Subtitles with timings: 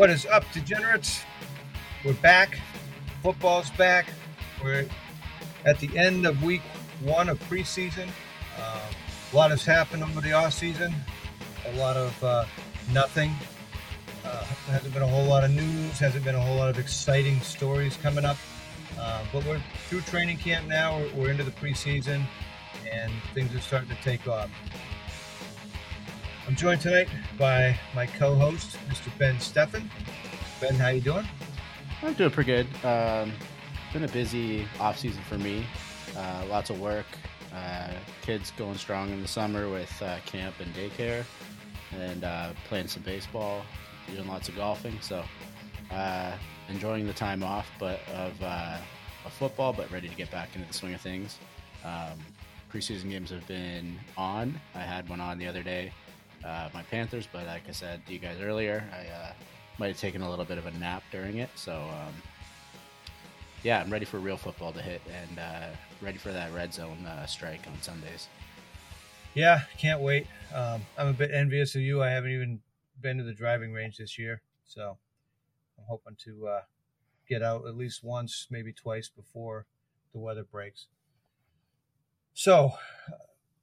[0.00, 1.24] What is up, degenerates?
[2.06, 2.58] We're back.
[3.22, 4.06] Football's back.
[4.64, 4.86] We're
[5.66, 6.62] at the end of week
[7.02, 8.08] one of preseason.
[8.58, 8.80] Uh,
[9.30, 10.94] a lot has happened over the off season.
[11.66, 12.46] A lot of uh,
[12.94, 13.30] nothing.
[14.24, 15.98] Uh, hasn't been a whole lot of news.
[15.98, 18.38] Hasn't been a whole lot of exciting stories coming up.
[18.98, 20.96] Uh, but we're through training camp now.
[20.96, 22.24] We're, we're into the preseason,
[22.90, 24.48] and things are starting to take off.
[26.50, 29.16] I'm joined tonight by my co-host, Mr.
[29.18, 29.84] Ben Steffen.
[30.60, 31.24] Ben, how you doing?
[32.02, 32.66] I'm doing pretty good.
[32.84, 33.32] Um,
[33.84, 35.64] it's been a busy off season for me.
[36.16, 37.06] Uh, lots of work.
[37.54, 37.92] Uh,
[38.22, 41.22] kids going strong in the summer with uh, camp and daycare,
[41.96, 43.62] and uh, playing some baseball,
[44.12, 44.98] doing lots of golfing.
[45.00, 45.22] So
[45.92, 46.32] uh,
[46.68, 48.76] enjoying the time off, but of, uh,
[49.24, 51.38] of football, but ready to get back into the swing of things.
[51.84, 52.18] Um,
[52.72, 54.60] preseason games have been on.
[54.74, 55.92] I had one on the other day
[56.44, 59.32] uh, my Panthers, but like I said to you guys earlier, I uh,
[59.78, 61.50] might have taken a little bit of a nap during it.
[61.54, 62.14] So, um,
[63.62, 65.66] yeah, I'm ready for real football to hit and uh,
[66.00, 68.28] ready for that red zone uh, strike on Sundays.
[69.34, 70.26] Yeah, can't wait.
[70.54, 72.02] Um, I'm a bit envious of you.
[72.02, 72.60] I haven't even
[73.00, 74.98] been to the driving range this year, so
[75.78, 76.60] I'm hoping to uh,
[77.28, 79.66] get out at least once, maybe twice before
[80.12, 80.86] the weather breaks.
[82.34, 82.72] So,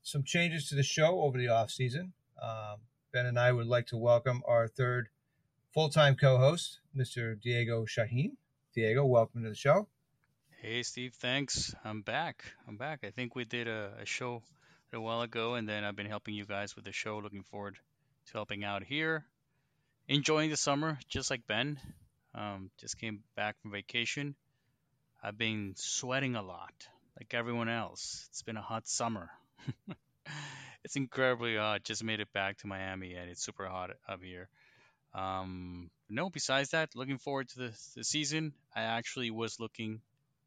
[0.03, 2.13] some changes to the show over the off season.
[2.41, 2.77] Um,
[3.11, 5.09] ben and I would like to welcome our third
[5.73, 7.39] full time co host, Mr.
[7.39, 8.33] Diego Shaheen.
[8.73, 9.87] Diego, welcome to the show.
[10.61, 11.73] Hey, Steve, thanks.
[11.83, 12.43] I'm back.
[12.67, 12.99] I'm back.
[13.03, 14.43] I think we did a, a show
[14.93, 17.19] a while ago, and then I've been helping you guys with the show.
[17.19, 17.77] Looking forward
[18.27, 19.25] to helping out here.
[20.07, 21.79] Enjoying the summer, just like Ben.
[22.33, 24.35] Um, just came back from vacation.
[25.23, 26.87] I've been sweating a lot,
[27.19, 28.27] like everyone else.
[28.29, 29.29] It's been a hot summer.
[30.87, 31.83] it's incredibly hot.
[31.83, 34.47] Just made it back to Miami, and it's super hot up here.
[35.13, 38.53] Um, no, besides that, looking forward to the, the season.
[38.73, 39.99] I actually was looking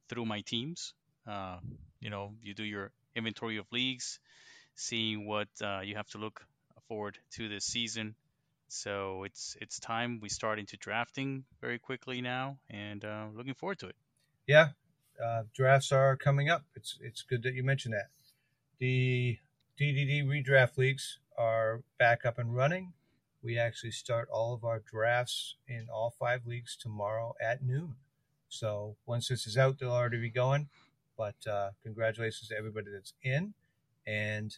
[0.09, 0.95] through my teams.
[1.27, 1.59] Uh,
[2.01, 4.19] you know, you do your inventory of leagues,
[4.77, 6.41] seeing what uh, you have to look
[6.89, 8.15] forward to this season.
[8.69, 13.79] So it's it's time we start into drafting very quickly now, and uh, looking forward
[13.81, 13.97] to it.
[14.47, 14.69] Yeah,
[15.23, 16.65] uh, drafts are coming up.
[16.75, 18.09] It's it's good that you mentioned that.
[18.79, 19.39] The
[19.81, 22.93] DDD redraft leagues are back up and running.
[23.43, 27.95] We actually start all of our drafts in all five leagues tomorrow at noon.
[28.51, 30.69] So once this is out, they'll already be going.
[31.17, 33.55] But uh, congratulations to everybody that's in,
[34.07, 34.55] and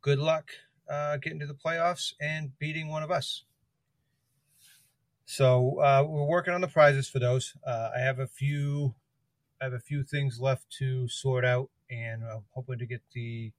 [0.00, 0.50] good luck
[0.88, 3.42] uh, getting to the playoffs and beating one of us.
[5.24, 7.52] So uh, we're working on the prizes for those.
[7.66, 8.94] Uh, I have a few,
[9.60, 13.50] I have a few things left to sort out, and I'm hoping to get the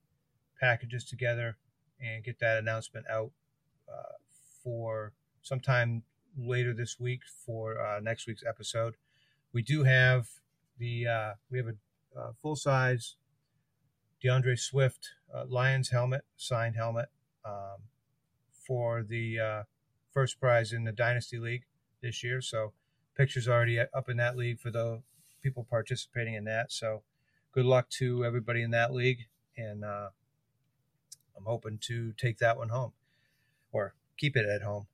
[0.60, 1.58] packages together
[2.00, 3.32] and get that announcement out
[3.90, 4.14] uh,
[4.64, 6.04] for sometime
[6.38, 8.96] later this week for uh, next week's episode.
[9.54, 10.28] We do have
[10.78, 13.16] the uh, we have a, a full size
[14.24, 17.10] DeAndre Swift uh, Lions helmet signed helmet
[17.46, 17.84] um,
[18.52, 19.64] for the uh,
[20.12, 21.64] first prize in the Dynasty League
[22.02, 22.42] this year.
[22.42, 22.74] So
[23.16, 25.02] pictures already up in that league for the
[25.42, 26.72] people participating in that.
[26.72, 27.04] So
[27.52, 29.26] good luck to everybody in that league
[29.56, 30.10] and uh,
[31.38, 32.94] I'm hoping to take that one home
[33.72, 34.88] or keep it at home.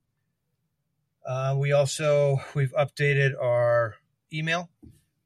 [1.25, 3.95] Uh, we also we've updated our
[4.33, 4.69] email,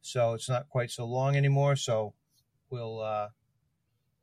[0.01, 1.75] so it's not quite so long anymore.
[1.75, 2.13] So
[2.69, 3.29] we'll uh,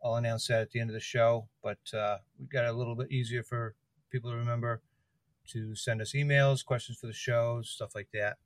[0.03, 1.49] I'll announce that at the end of the show.
[1.62, 3.75] But uh, we've got it a little bit easier for
[4.10, 4.83] people to remember
[5.49, 8.37] to send us emails, questions for the show, stuff like that.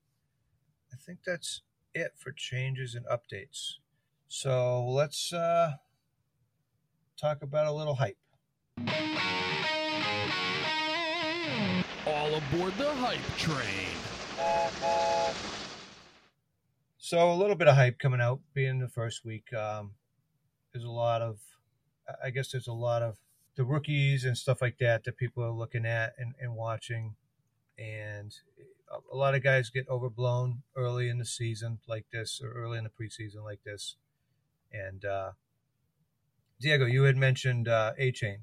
[0.92, 1.62] I think that's
[1.94, 3.74] it for changes and updates.
[4.28, 5.72] So let's uh,
[7.16, 8.18] talk about a little hype.
[12.06, 13.88] All aboard the hype train.
[16.98, 19.52] So a little bit of hype coming out, being the first week.
[19.54, 19.92] Um,
[20.72, 21.38] there's a lot of,
[22.22, 23.16] I guess there's a lot of
[23.56, 27.16] the rookies and stuff like that that people are looking at and, and watching,
[27.78, 28.34] and
[29.10, 32.84] a lot of guys get overblown early in the season like this, or early in
[32.84, 33.96] the preseason like this.
[34.70, 35.32] And uh,
[36.60, 38.42] Diego, you had mentioned uh, Achane.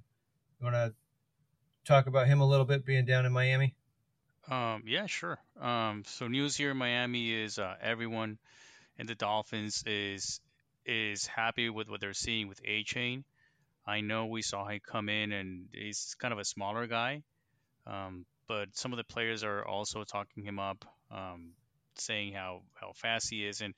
[0.59, 0.93] You want to
[1.85, 3.75] talk about him a little bit being down in Miami?
[4.49, 5.39] Um, yeah, sure.
[5.59, 8.37] Um, so news here in Miami is uh, everyone
[8.97, 10.39] in the Dolphins is
[10.85, 13.23] is happy with what they're seeing with Achane.
[13.87, 17.23] I know we saw him come in and he's kind of a smaller guy,
[17.87, 21.53] um, but some of the players are also talking him up, um,
[21.97, 23.73] saying how, how fast he is, and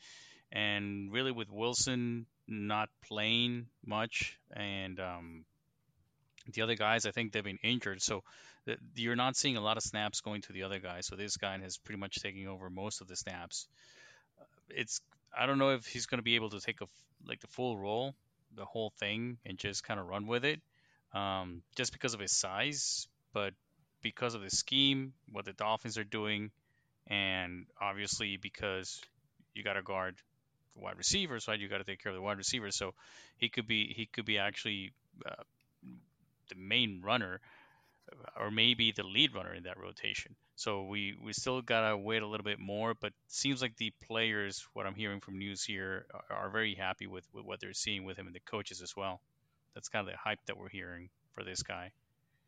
[0.51, 5.45] and really with Wilson not playing much and um,
[6.53, 8.23] The other guys, I think they've been injured, so
[8.65, 11.01] the, you're not seeing a lot of snaps going to the other guy.
[11.01, 13.67] So this guy has pretty much taken over most of the snaps.
[14.69, 15.01] It's
[15.37, 16.85] I don't know if he's going to be able to take a
[17.25, 18.15] like the full role,
[18.55, 20.61] the whole thing, and just kind of run with it,
[21.13, 23.53] um, just because of his size, but
[24.01, 26.51] because of the scheme, what the Dolphins are doing,
[27.07, 29.01] and obviously because
[29.53, 30.15] you got to guard
[30.75, 31.59] the wide receivers, right?
[31.59, 32.75] You got to take care of the wide receivers.
[32.75, 32.93] So
[33.37, 34.91] he could be he could be actually
[35.25, 35.43] uh,
[36.49, 37.39] the main runner,
[38.39, 40.35] or maybe the lead runner in that rotation.
[40.55, 44.65] So we we still gotta wait a little bit more, but seems like the players,
[44.73, 48.05] what I'm hearing from news here, are, are very happy with, with what they're seeing
[48.05, 49.21] with him and the coaches as well.
[49.73, 51.91] That's kind of the hype that we're hearing for this guy.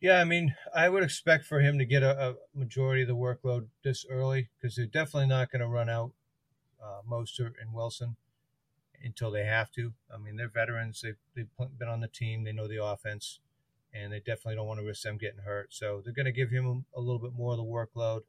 [0.02, 3.16] Yeah, I mean, I would expect for him to get a, a majority of the
[3.16, 6.13] workload this early because they're definitely not going to run out
[6.81, 8.16] uh, Mostert and Wilson
[9.04, 9.94] until they have to.
[10.13, 11.02] I mean, they're veterans.
[11.02, 12.44] They've, they've been on the team.
[12.45, 13.40] They know the offense,
[13.94, 15.74] and they definitely don't want to risk them getting hurt.
[15.74, 18.21] So they're going to give him a little bit more of the workload.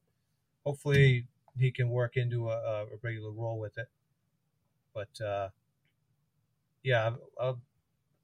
[0.64, 1.26] Hopefully,
[1.58, 3.88] he can work into a, a regular role with it.
[4.94, 5.48] But uh,
[6.82, 7.10] yeah,
[7.40, 7.54] I, I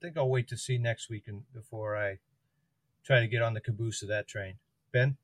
[0.00, 2.18] think I'll wait to see next week and before I
[3.04, 4.54] try to get on the caboose of that train.
[4.92, 5.16] Ben?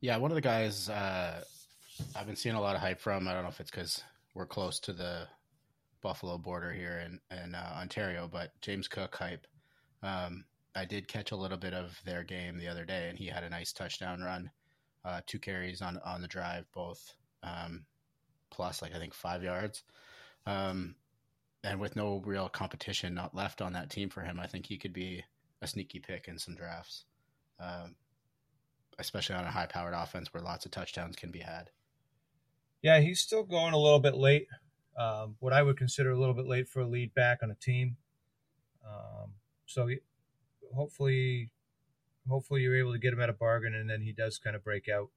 [0.00, 1.44] Yeah, one of the guys uh,
[2.14, 3.28] I've been seeing a lot of hype from.
[3.28, 4.02] I don't know if it's because
[4.34, 5.28] we're close to the
[6.02, 9.46] Buffalo border here in, in uh, Ontario, but James Cook hype.
[10.02, 10.44] Um,
[10.74, 13.44] I did catch a little bit of their game the other day, and he had
[13.44, 14.50] a nice touchdown run,
[15.04, 17.84] uh, two carries on on the drive, both um,
[18.50, 19.82] plus like I think five yards.
[20.46, 20.96] Um,
[21.64, 24.78] and with no real competition not left on that team for him, I think he
[24.78, 25.22] could be
[25.60, 27.04] a sneaky pick in some drafts,
[27.60, 27.94] um,
[28.98, 31.70] especially on a high-powered offense where lots of touchdowns can be had.
[32.82, 34.48] Yeah, he's still going a little bit late.
[34.98, 37.54] Um, what I would consider a little bit late for a lead back on a
[37.54, 37.96] team.
[38.84, 39.34] Um,
[39.72, 39.88] so
[40.74, 41.50] hopefully,
[42.28, 44.64] hopefully you're able to get him at a bargain, and then he does kind of
[44.64, 45.08] break out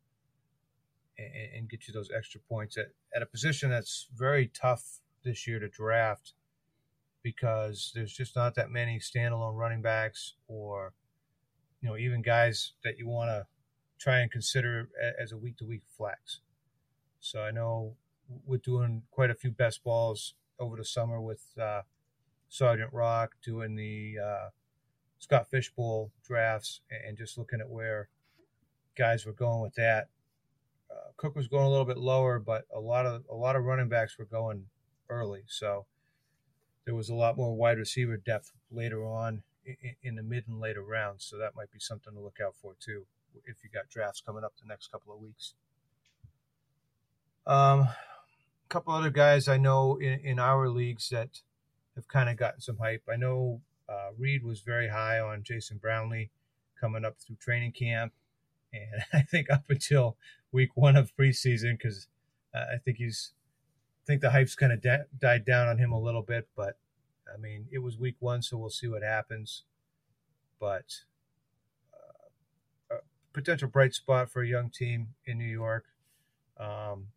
[1.18, 5.48] and, and get you those extra points at, at a position that's very tough this
[5.48, 6.34] year to draft
[7.24, 10.94] because there's just not that many standalone running backs or
[11.82, 13.48] you know even guys that you want to
[13.98, 16.42] try and consider as a week to week flex.
[17.20, 17.96] So I know
[18.46, 21.82] we're doing quite a few best balls over the summer with uh,
[22.56, 24.50] Sergeant Rock doing the uh,
[25.20, 28.08] Scott Fish Bowl drafts and just looking at where
[28.98, 30.08] guys were going with that.
[30.90, 33.66] Uh, Cook was going a little bit lower, but a lot of a lot of
[33.66, 34.68] running backs were going
[35.10, 35.44] early.
[35.48, 35.86] So
[36.86, 40.62] there was a lot more wide receiver depth later on in, in the mid and
[40.62, 41.26] later rounds.
[41.26, 43.06] So that might be something to look out for too
[43.46, 45.56] if you got drafts coming up the next couple of weeks.
[47.46, 47.98] Um, a
[48.70, 51.42] couple other guys I know in, in our leagues that
[51.96, 53.04] have kind of gotten some hype.
[53.12, 56.32] I know uh, Reed was very high on Jason Brownlee
[56.80, 58.14] coming up through training camp,
[58.74, 60.18] and I think up until
[60.52, 62.08] week one of preseason, because
[62.54, 63.32] uh, I think he's
[64.06, 66.78] think the hype's kind of de- died down on him a little bit, but
[67.34, 69.64] I mean, it was week one, so we'll see what happens.
[70.60, 71.02] But
[72.92, 73.00] uh, a
[73.34, 75.86] potential bright spot for a young team in New York.
[76.60, 77.08] Um,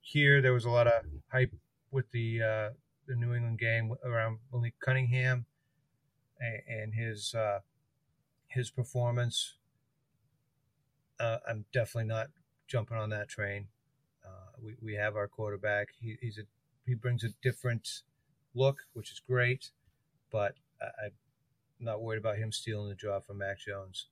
[0.00, 1.52] here, there was a lot of hype
[1.90, 2.68] with the uh,
[3.06, 5.46] the New England game around Malik Cunningham
[6.40, 7.60] and, his uh,
[8.48, 9.54] his performance.
[11.18, 12.28] Uh, I'm definitely not
[12.68, 13.68] jumping on that train.
[14.24, 15.88] Uh, we, we have our quarterback.
[16.00, 16.42] He, he's a
[16.86, 18.02] he brings a different
[18.54, 19.70] look, which is great,
[20.30, 21.12] but I, am
[21.80, 24.06] not worried about him stealing the job from Mac Jones.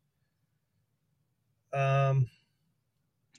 [1.72, 2.28] Um,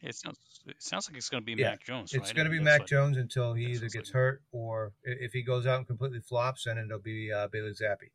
[0.02, 0.38] it sounds
[0.68, 2.14] it sounds like it's going to be yeah, Mac Jones.
[2.14, 5.32] It's going to be Mac like, Jones until he either gets like hurt or if
[5.34, 8.12] he goes out and completely flops, then it'll be uh, Bailey Zappe.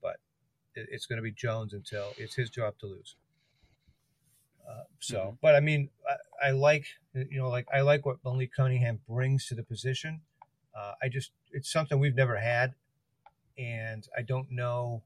[0.00, 0.16] But
[0.74, 3.16] it, it's going to be Jones until it's his job to lose.
[4.68, 5.36] Uh, so, mm-hmm.
[5.40, 9.46] but I mean, I, I, like you know, like I like what Malik Cunningham brings
[9.48, 10.20] to the position.
[10.76, 12.74] Uh, I just it's something we've never had,
[13.58, 15.02] and I don't know.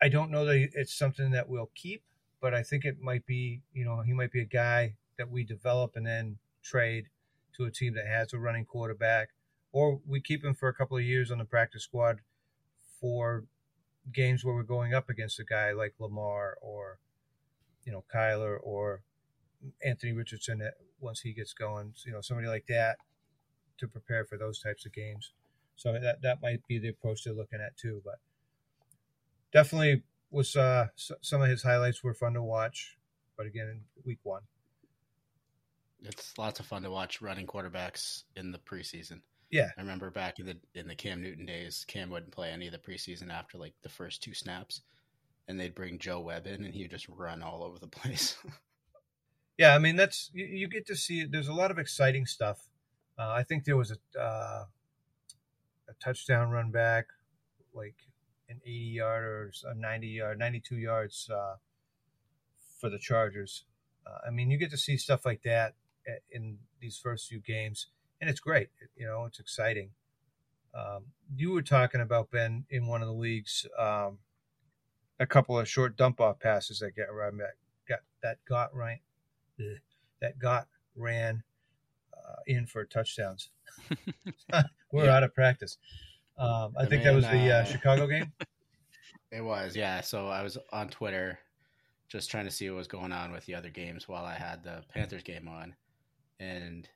[0.00, 2.02] I don't know that it's something that we'll keep,
[2.40, 3.62] but I think it might be.
[3.72, 7.06] You know, he might be a guy that we develop and then trade
[7.56, 9.30] to a team that has a running quarterback,
[9.72, 12.20] or we keep him for a couple of years on the practice squad
[13.00, 13.44] for
[14.12, 16.98] games where we're going up against a guy like Lamar or
[17.84, 19.02] you know Kyler or
[19.84, 20.62] Anthony Richardson
[21.00, 21.94] once he gets going.
[22.04, 22.98] You know somebody like that
[23.78, 25.32] to prepare for those types of games.
[25.76, 28.00] So that that might be the approach they're looking at too.
[28.04, 28.18] But
[29.52, 32.96] definitely was uh, some of his highlights were fun to watch.
[33.36, 34.42] But again, week one,
[36.02, 39.20] it's lots of fun to watch running quarterbacks in the preseason.
[39.50, 39.70] Yeah.
[39.76, 42.72] I remember back in the in the Cam Newton days, Cam wouldn't play any of
[42.72, 44.82] the preseason after like the first two snaps,
[45.48, 48.36] and they'd bring Joe Webb in, and he'd just run all over the place.
[49.58, 51.24] Yeah, I mean that's you, you get to see.
[51.24, 52.68] There's a lot of exciting stuff.
[53.18, 54.64] Uh, I think there was a uh,
[55.88, 57.06] a touchdown run back,
[57.72, 57.94] like
[58.48, 61.56] an 80 yard or a 90 yard, 92 yards uh,
[62.80, 63.64] for the Chargers.
[64.06, 65.74] Uh, I mean, you get to see stuff like that
[66.30, 67.88] in these first few games,
[68.20, 68.68] and it's great.
[68.96, 69.90] You know, it's exciting.
[70.74, 74.18] Um, you were talking about Ben in one of the leagues, um,
[75.18, 77.08] a couple of short dump off passes that get
[77.88, 79.00] got that got right
[80.20, 81.42] that got ran
[82.14, 83.50] uh, in for touchdowns.
[84.92, 85.16] We're yeah.
[85.16, 85.78] out of practice.
[86.38, 88.32] Um, I the think man, that was the uh, uh, Chicago game.
[89.32, 90.00] It was, yeah.
[90.00, 91.38] So I was on Twitter
[92.08, 94.62] just trying to see what was going on with the other games while I had
[94.62, 95.74] the Panthers game on,
[96.38, 96.88] and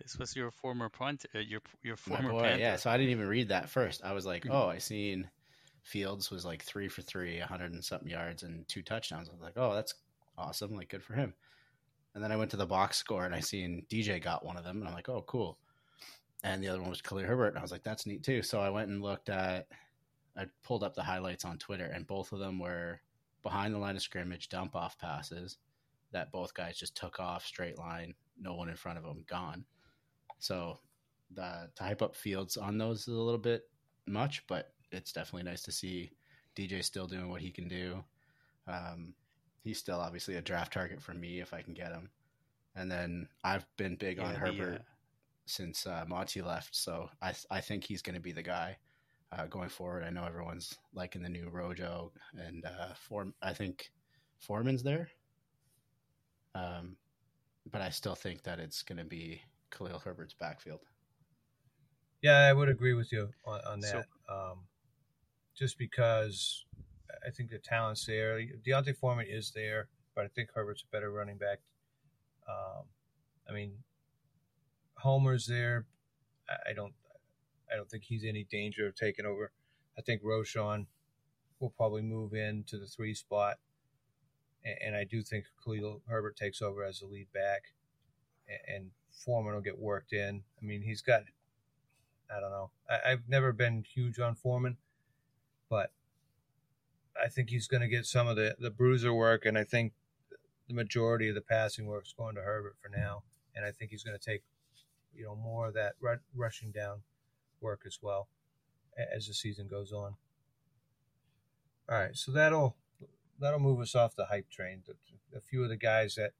[0.00, 2.60] this was your former punt, uh, your your former boy, Panther.
[2.60, 2.76] yeah.
[2.76, 4.04] So I didn't even read that first.
[4.04, 4.54] I was like, mm-hmm.
[4.54, 5.28] oh, I seen
[5.82, 9.28] Fields was like three for three, hundred and something yards and two touchdowns.
[9.28, 9.94] I was like, oh, that's
[10.36, 11.32] awesome, like good for him.
[12.14, 14.64] And then I went to the box score and I seen DJ got one of
[14.64, 15.58] them, and I'm like, oh, cool.
[16.44, 18.42] And the other one was Khalil Herbert, and I was like, that's neat too.
[18.42, 19.66] So I went and looked at,
[20.36, 23.00] I pulled up the highlights on Twitter, and both of them were
[23.42, 25.58] behind the line of scrimmage dump off passes
[26.12, 29.64] that both guys just took off straight line, no one in front of them, gone.
[30.38, 30.78] So
[31.34, 33.68] the to hype up Fields on those is a little bit
[34.06, 36.10] much, but it's definitely nice to see
[36.56, 38.02] DJ still doing what he can do.
[38.66, 39.14] Um,
[39.62, 42.10] he's still obviously a draft target for me if I can get him.
[42.74, 44.84] And then I've been big yeah, on Herbert uh...
[45.48, 48.76] since uh, Monty left, so I I think he's going to be the guy
[49.32, 50.04] uh, going forward.
[50.04, 53.34] I know everyone's liking the new Rojo and uh, Form.
[53.42, 53.90] I think
[54.38, 55.08] Foreman's there,
[56.54, 56.96] um,
[57.70, 60.80] but I still think that it's going to be Khalil Herbert's backfield.
[62.22, 64.06] Yeah, I would agree with you on, on that.
[64.28, 64.58] So, um,
[65.54, 66.64] just because
[67.26, 68.40] I think the talent's there.
[68.64, 71.58] D'Onta Foreman is there, but I think Herbert's a better running back.
[72.48, 72.84] Um,
[73.48, 73.72] I mean,
[74.98, 75.86] Homer's there.
[76.48, 76.94] I don't.
[77.70, 79.52] I don't think he's any danger of taking over.
[79.98, 80.86] I think Roschon
[81.60, 83.58] will probably move into the three spot,
[84.64, 87.62] and, I do think Khalil Herbert takes over as the lead back,
[88.66, 88.90] and,
[89.24, 90.44] Foreman will get worked in.
[90.62, 91.22] I mean, he's got.
[92.34, 92.70] I don't know.
[92.88, 94.76] I, I've never been huge on Foreman,
[95.68, 95.92] but
[97.22, 99.92] I think he's going to get some of the, the bruiser work, and I think
[100.68, 103.24] the majority of the passing work is going to Herbert for now.
[103.56, 104.42] And I think he's going to take,
[105.18, 107.02] you know, more of that r- rushing down
[107.60, 108.28] work as well
[109.14, 110.14] as the season goes on.
[111.90, 112.76] All right, so that'll
[113.40, 114.82] that'll move us off the hype train.
[115.34, 116.32] A few of the guys that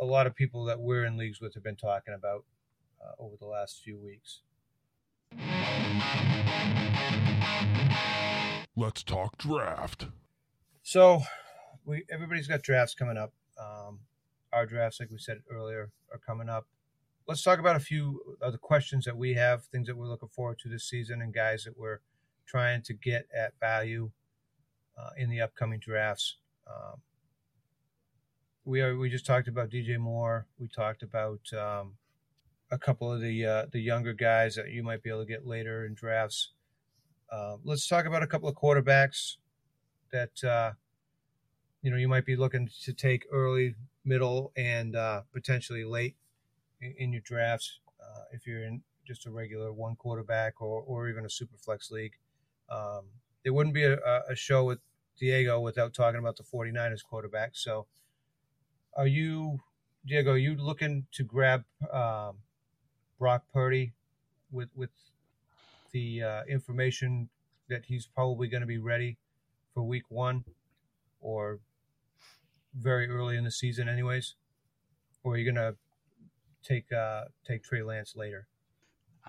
[0.00, 2.44] a lot of people that we're in leagues with have been talking about
[3.02, 4.42] uh, over the last few weeks.
[8.76, 10.06] Let's talk draft.
[10.82, 11.22] So,
[11.84, 13.32] we everybody's got drafts coming up.
[13.58, 14.00] Um,
[14.52, 16.66] our drafts, like we said earlier, are coming up.
[17.26, 20.28] Let's talk about a few of the questions that we have, things that we're looking
[20.28, 22.00] forward to this season, and guys that we're
[22.46, 24.10] trying to get at value
[24.98, 26.36] uh, in the upcoming drafts.
[26.66, 27.00] Um,
[28.66, 30.46] we are we just talked about DJ Moore.
[30.58, 31.94] We talked about um,
[32.70, 35.46] a couple of the uh, the younger guys that you might be able to get
[35.46, 36.50] later in drafts.
[37.32, 39.36] Uh, let's talk about a couple of quarterbacks
[40.12, 40.72] that uh,
[41.80, 46.16] you know you might be looking to take early, middle, and uh, potentially late
[46.98, 51.24] in, your drafts uh, if you're in just a regular one quarterback or, or even
[51.24, 52.14] a super flex league.
[52.70, 53.04] Um,
[53.42, 53.98] there wouldn't be a,
[54.28, 54.78] a show with
[55.18, 57.50] Diego without talking about the 49ers quarterback.
[57.54, 57.86] So,
[58.96, 59.60] are you,
[60.06, 62.38] Diego, are you looking to grab um,
[63.18, 63.92] Brock Purdy
[64.50, 64.90] with with
[65.92, 67.28] the uh, information
[67.68, 69.18] that he's probably going to be ready
[69.72, 70.44] for week one
[71.20, 71.60] or
[72.74, 74.34] very early in the season, anyways?
[75.22, 75.76] Or are you going to
[76.64, 78.46] take uh, take Trey Lance later?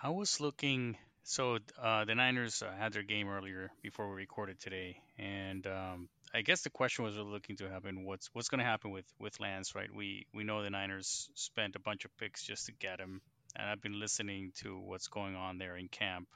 [0.02, 0.98] I was looking.
[1.24, 6.08] So uh, the Niners uh, had their game earlier before we recorded today, and um,
[6.34, 9.06] I guess the question was really looking to happen what's what's going to happen with
[9.20, 9.90] with Lance, right?
[9.94, 13.22] We we know the Niners spent a bunch of picks just to get him,
[13.56, 16.28] and I've been listening to what's going on there in camp.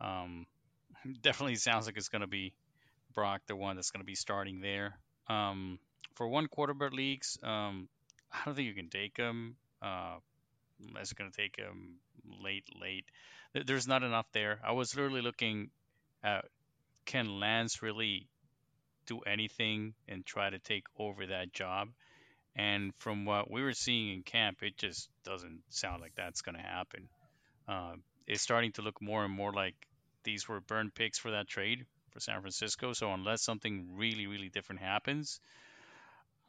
[0.00, 0.46] Um,
[1.22, 2.54] definitely sounds like it's going to be
[3.14, 4.98] Brock, the one that's going to be starting there.
[5.28, 5.78] Um,
[6.14, 7.88] for one quarterback leagues, um,
[8.32, 9.56] I don't think you can take him.
[9.80, 10.16] Uh,
[10.78, 11.98] you're going to take him
[12.42, 13.06] late, late.
[13.66, 14.60] There's not enough there.
[14.66, 15.70] I was literally looking
[16.22, 16.44] at
[17.06, 18.28] can Lance really
[19.06, 21.88] do anything and try to take over that job?
[22.56, 26.56] And from what we were seeing in camp, it just doesn't sound like that's going
[26.56, 27.08] to happen.
[27.68, 27.94] uh,
[28.26, 29.74] is starting to look more and more like
[30.24, 32.92] these were burn picks for that trade for San Francisco.
[32.92, 35.40] So unless something really, really different happens,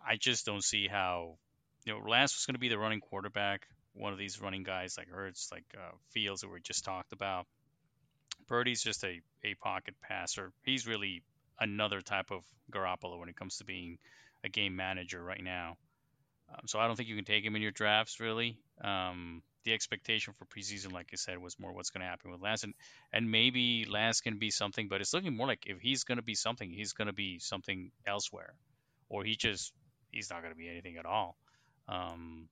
[0.06, 1.38] I just don't see how.
[1.86, 4.96] You know, Lance was going to be the running quarterback, one of these running guys
[4.98, 7.46] like Hurts, like uh, Fields that we just talked about.
[8.48, 10.52] Purdy's just a, a pocket passer.
[10.64, 11.24] He's really
[11.60, 13.98] another type of Garoppolo when it comes to being
[14.44, 15.78] a game manager right now.
[16.50, 18.58] Um, so I don't think you can take him in your drafts really.
[18.84, 22.40] Um, the expectation for preseason, like I said, was more what's going to happen with
[22.40, 22.76] Lance, and
[23.12, 26.24] and maybe Lance can be something, but it's looking more like if he's going to
[26.24, 28.54] be something, he's going to be something elsewhere,
[29.10, 29.74] or he just
[30.12, 31.36] he's not going to be anything at all.
[31.90, 32.48] Um,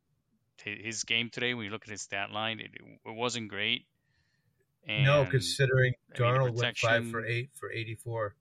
[0.63, 3.85] his game today, when you look at his stat line, it, it wasn't great.
[4.87, 8.35] And, no, considering Darnold mean, went five for eight for eighty-four.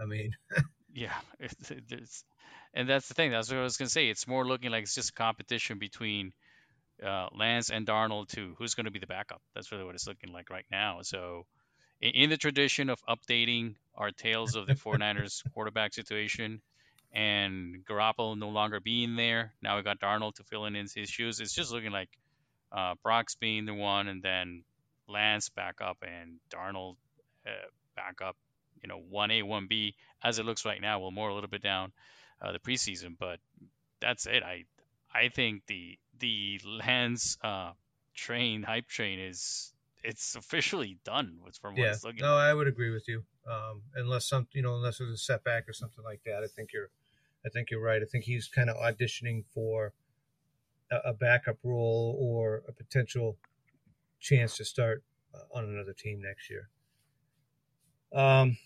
[0.00, 0.32] I mean,
[0.94, 2.24] yeah, it's, it's,
[2.74, 3.32] and that's the thing.
[3.32, 4.08] That's what I was gonna say.
[4.08, 6.32] It's more looking like it's just a competition between
[7.04, 9.40] uh, Lance and Darnold to who's going to be the backup.
[9.54, 10.98] That's really what it's looking like right now.
[11.02, 11.46] So,
[12.00, 16.60] in, in the tradition of updating our tales of the 49ers quarterback situation
[17.12, 21.40] and Garoppolo no longer being there, now we got Darnold to fill in his shoes.
[21.40, 22.10] It's just looking like
[22.72, 24.64] uh, Brock's being the one, and then
[25.08, 26.96] Lance back up and Darnold
[27.46, 28.36] uh, back up.
[28.82, 31.00] You know, one A, one B, as it looks right now.
[31.00, 31.92] We'll more a little bit down
[32.40, 33.40] uh, the preseason, but
[34.00, 34.42] that's it.
[34.42, 34.64] I
[35.12, 37.72] I think the the Lance uh,
[38.14, 39.72] train hype train is
[40.08, 41.38] it's officially done.
[41.44, 42.22] With from what yeah, it's looking.
[42.22, 43.22] No, I would agree with you.
[43.46, 46.70] Um, unless some you know unless there's a setback or something like that, I think
[46.72, 46.88] you're
[47.44, 48.00] I think you're right.
[48.02, 49.92] I think he's kind of auditioning for
[50.90, 53.36] a, a backup role or a potential
[54.18, 56.70] chance to start uh, on another team next year.
[58.14, 58.56] Um,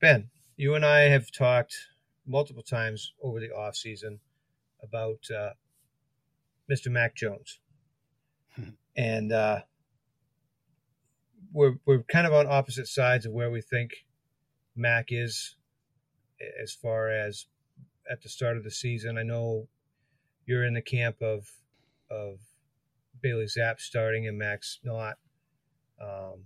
[0.00, 0.28] ben,
[0.58, 1.74] you and I have talked
[2.26, 4.20] multiple times over the off season
[4.82, 5.52] about uh,
[6.70, 6.90] Mr.
[6.90, 7.58] Mac Jones,
[8.96, 9.60] and uh,
[11.56, 14.04] we're we're kind of on opposite sides of where we think
[14.76, 15.56] Mac is
[16.62, 17.46] as far as
[18.10, 19.16] at the start of the season.
[19.16, 19.66] I know
[20.44, 21.48] you're in the camp of
[22.10, 22.40] of
[23.22, 25.14] Bailey Zappe starting and Max not.
[25.98, 26.44] Um,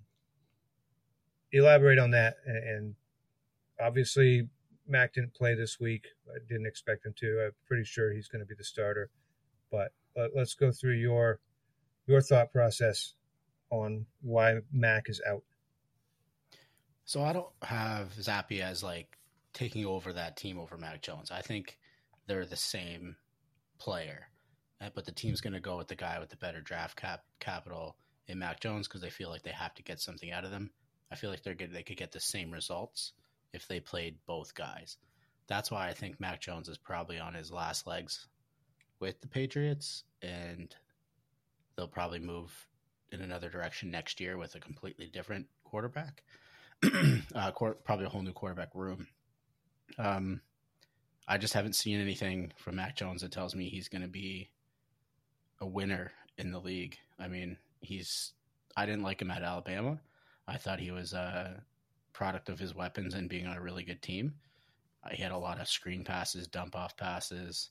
[1.50, 2.94] elaborate on that, and, and
[3.84, 4.48] obviously
[4.86, 6.04] Mac didn't play this week.
[6.28, 7.46] I didn't expect him to.
[7.46, 9.10] I'm pretty sure he's going to be the starter.
[9.72, 11.40] But let, us go through your
[12.06, 13.14] your thought process
[13.70, 15.42] on why Mac is out.
[17.04, 19.18] So I don't have Zappe as like
[19.52, 21.30] taking over that team over Mac Jones.
[21.30, 21.78] I think
[22.26, 23.16] they're the same
[23.78, 24.28] player,
[24.80, 27.24] uh, but the team's going to go with the guy with the better draft cap
[27.40, 27.96] capital
[28.28, 30.70] in Mac Jones because they feel like they have to get something out of them.
[31.10, 31.72] I feel like they're good.
[31.72, 33.12] They could get the same results
[33.52, 34.96] if they played both guys.
[35.48, 38.28] That's why I think Mac Jones is probably on his last legs
[39.00, 40.72] with the Patriots, and
[41.74, 42.52] they'll probably move
[43.12, 46.22] in another direction next year with a completely different quarterback.
[47.34, 47.50] uh,
[47.84, 49.06] probably a whole new quarterback room.
[49.98, 50.40] Um,
[51.28, 54.50] I just haven't seen anything from Mac Jones that tells me he's going to be
[55.60, 56.96] a winner in the league.
[57.18, 58.32] I mean, he's.
[58.76, 60.00] I didn't like him at Alabama.
[60.46, 61.62] I thought he was a
[62.12, 64.34] product of his weapons and being on a really good team.
[65.04, 67.70] Uh, he had a lot of screen passes, dump off passes,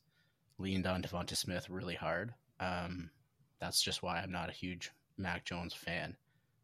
[0.57, 2.33] leaned on DeVonta Smith really hard.
[2.59, 3.09] Um,
[3.59, 6.15] that's just why I'm not a huge Mac Jones fan.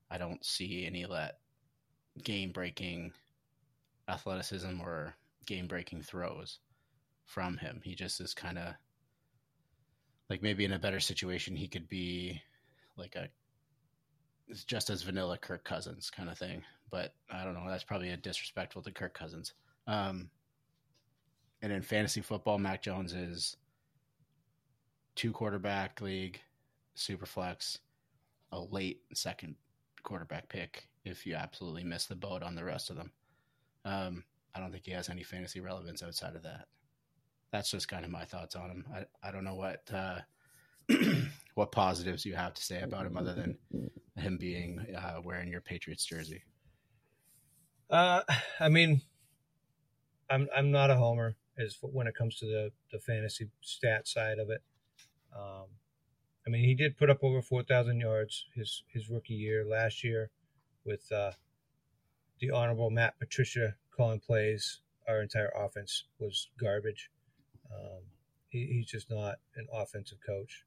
[0.10, 1.40] I don't see any of that
[2.24, 3.12] game breaking
[4.08, 5.16] athleticism or
[5.46, 6.60] game breaking throws
[7.26, 7.82] from him.
[7.84, 8.74] He just is kind of
[10.30, 12.42] like maybe in a better situation, he could be
[12.98, 13.28] like a
[14.68, 16.64] just as vanilla Kirk Cousins kind of thing.
[16.92, 17.68] But I don't know.
[17.68, 19.54] That's probably a disrespectful to Kirk Cousins.
[19.88, 20.30] Um,
[21.62, 23.58] and in fantasy football, Mac Jones is
[25.16, 26.40] two quarterback league,
[26.94, 27.80] super flex,
[28.52, 29.56] a late second
[30.04, 33.12] quarterback pick if you absolutely miss the boat on the rest of them.
[33.84, 36.68] Um, I don't think he has any fantasy relevance outside of that.
[37.52, 38.86] That's just kind of my thoughts on him.
[38.94, 40.20] I, I don't know what uh,
[41.56, 43.58] what positives you have to say about him other than
[44.18, 46.44] him being uh, wearing your Patriots jersey.
[47.90, 48.22] Uh,
[48.60, 49.02] I mean,
[50.30, 54.40] I'm I'm not a homer as when it comes to the the fantasy stat side
[54.40, 54.62] of it.
[55.36, 55.68] Um,
[56.48, 60.04] I mean, he did put up over four thousand yards his his rookie year last
[60.04, 60.30] year
[60.84, 61.32] with uh,
[62.40, 64.82] the honorable Matt Patricia calling plays.
[65.08, 67.10] Our entire offense was garbage.
[67.72, 68.02] Um,
[68.50, 70.66] he, he's just not an offensive coach.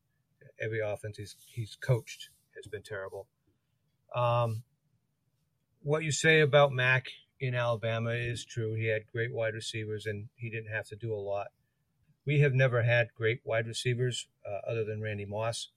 [0.61, 3.29] Every offense he's he's coached has been terrible.
[4.15, 4.63] Um,
[5.83, 7.07] what you say about Mac
[7.41, 8.75] in Alabama is true.
[8.75, 11.49] He had great wide receivers, and he didn't have to do a lot.
[12.29, 15.71] We have never had great wide receivers uh, other than Randy Moss.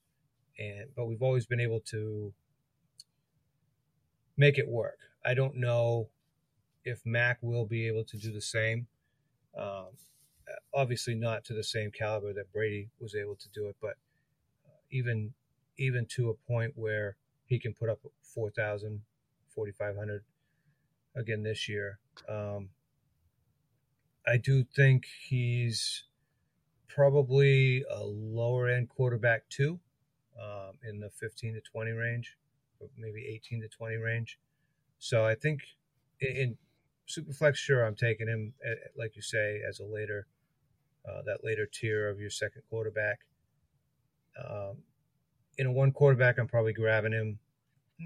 [0.60, 2.34] and but we've always been able to
[4.36, 4.98] make it work.
[5.24, 6.10] I don't know
[6.84, 8.88] if Mac will be able to do the same.
[9.58, 9.92] Um,
[10.74, 13.96] obviously, not to the same caliber that Brady was able to do it, but
[14.66, 15.34] uh, even
[15.78, 19.02] even to a point where he can put up 4,000,
[19.56, 20.26] 4,500
[21.16, 22.00] again this year.
[22.28, 22.72] Um,
[24.28, 26.04] I do think he's
[26.94, 29.80] probably a lower end quarterback too,
[30.42, 32.38] um, in the 15 to 20 range,
[32.80, 34.40] or maybe 18 to 20 range.
[35.00, 35.62] So I think
[36.20, 36.58] in, in
[37.08, 40.28] Superflex, sure, I'm taking him, at, like you say, as a later,
[41.08, 43.20] uh, that later tier of your second quarterback.
[44.38, 44.78] Um,
[45.58, 47.40] in a one quarterback, I'm probably grabbing him,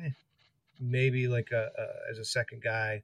[0.04, 0.10] eh,
[0.80, 3.04] maybe like a, a, as a second guy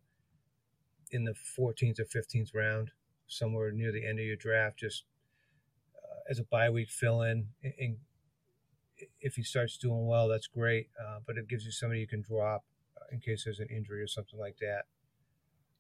[1.12, 2.92] in the 14th or 15th round,
[3.28, 5.04] somewhere near the end of your draft, just
[6.32, 7.46] as a bye week fill in.
[7.62, 7.98] And
[9.20, 10.88] if he starts doing well, that's great.
[11.00, 12.64] Uh, but it gives you somebody you can drop
[12.98, 14.86] uh, in case there's an injury or something like that.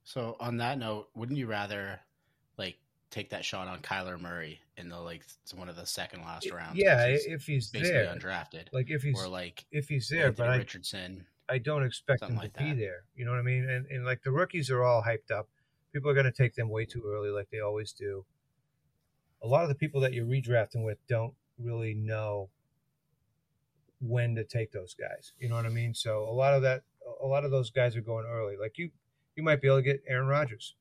[0.04, 2.02] So on that note, wouldn't you rather
[2.58, 2.78] like
[3.12, 5.24] take that shot on Kyler Murray in the like
[5.56, 6.78] one of the second last rounds?
[6.78, 8.68] Yeah, if he's basically there, undrafted.
[8.74, 11.26] Like if he's or like if he's there, Anthony but Richardson.
[11.48, 13.04] I, I don't expect him like to be there.
[13.16, 13.70] You know what I mean?
[13.70, 15.48] And and like the rookies are all hyped up.
[15.94, 18.26] People are going to take them way too early, like they always do.
[19.44, 22.50] A lot of the people that you're redrafting with don't really know
[24.00, 25.34] when to take those guys.
[25.40, 25.94] You know what I mean?
[25.94, 26.84] So a lot of that,
[27.22, 28.56] a lot of those guys are going early.
[28.60, 28.92] Like you,
[29.36, 30.76] you might be able to get Aaron Rodgers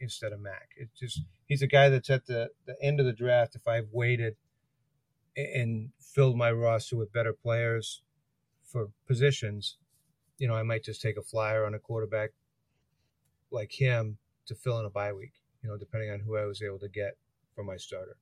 [0.00, 0.70] instead of Mac.
[0.76, 3.54] It's just he's a guy that's at the the end of the draft.
[3.54, 4.36] If I've waited
[5.36, 8.02] and filled my roster with better players
[8.62, 9.76] for positions,
[10.38, 12.30] you know, I might just take a flyer on a quarterback
[13.50, 15.32] like him to fill in a bye week.
[15.62, 17.16] You know, depending on who I was able to get
[17.54, 18.16] for my starter.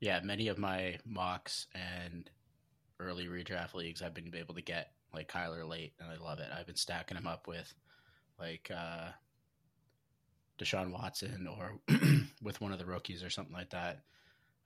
[0.00, 2.30] Yeah, many of my mocks and
[2.98, 6.48] early redraft leagues, I've been able to get like Kyler late, and I love it.
[6.56, 7.72] I've been stacking him up with
[8.38, 9.08] like uh,
[10.58, 11.78] Deshaun Watson or
[12.42, 14.00] with one of the rookies or something like that,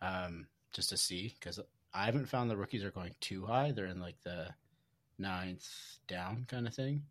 [0.03, 1.59] um, just to see because
[1.93, 3.73] I haven't found the rookies are going too high.
[3.73, 4.49] They're in like the
[5.19, 5.67] ninth
[6.07, 7.03] down kind of thing,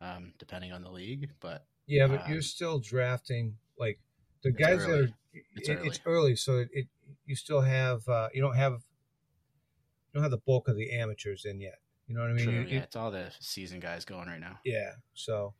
[0.00, 1.30] um, depending on the league.
[1.40, 3.98] But yeah, but um, you're still drafting like
[4.44, 5.00] the It's guys that early.
[5.04, 5.08] are.
[5.56, 6.86] It's it- it's early, so it, it
[7.26, 11.44] you still have uh, you don't have you don't have the bulk of the amateurs
[11.44, 11.78] in yet.
[12.06, 12.44] You know what I mean?
[12.44, 14.58] true, You- yeah, it's all the season guys going right now.
[14.64, 14.92] Yeah.
[15.14, 15.54] So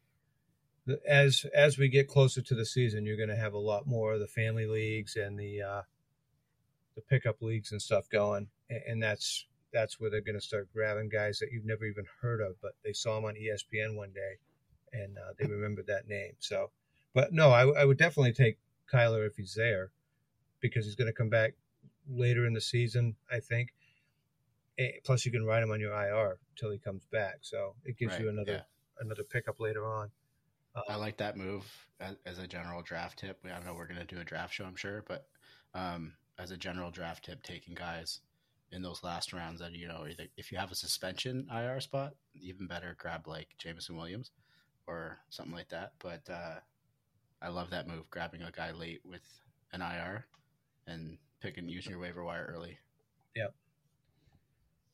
[0.87, 3.87] the, as as we get closer to the season, you're going to have a lot
[3.87, 5.83] more of the family leagues and the uh,
[6.95, 10.73] the pickup leagues and stuff going, and, and that's that's where they're going to start
[10.73, 14.13] grabbing guys that you've never even heard of, but they saw them on ESPN one
[14.13, 14.35] day,
[14.93, 16.35] and uh, they remembered that name.
[16.39, 16.71] So,
[17.13, 18.59] but no, I, I would definitely take
[18.93, 19.91] Kyler if he's there,
[20.61, 21.55] because he's going to come back
[22.09, 23.75] later in the season, I think.
[24.79, 27.99] Eh, Plus, you can ride him on your IR until he comes back, so it
[27.99, 28.61] gives you another yeah.
[29.01, 30.11] another pickup later on.
[30.89, 31.65] I like that move
[32.01, 33.39] as, as a general draft tip.
[33.45, 33.75] I don't know.
[33.75, 35.27] We're going to do a draft show, I'm sure, but
[35.73, 38.21] um, as a general draft tip, taking guys
[38.73, 42.15] in those last rounds that you know, either if you have a suspension IR spot,
[42.35, 44.33] even better, grab like Jameson Williams
[44.87, 45.93] or something like that.
[46.01, 46.57] But uh,
[47.45, 49.23] I love that move, grabbing a guy late with
[49.73, 50.25] an IR
[50.87, 52.79] and picking using your waiver wire early.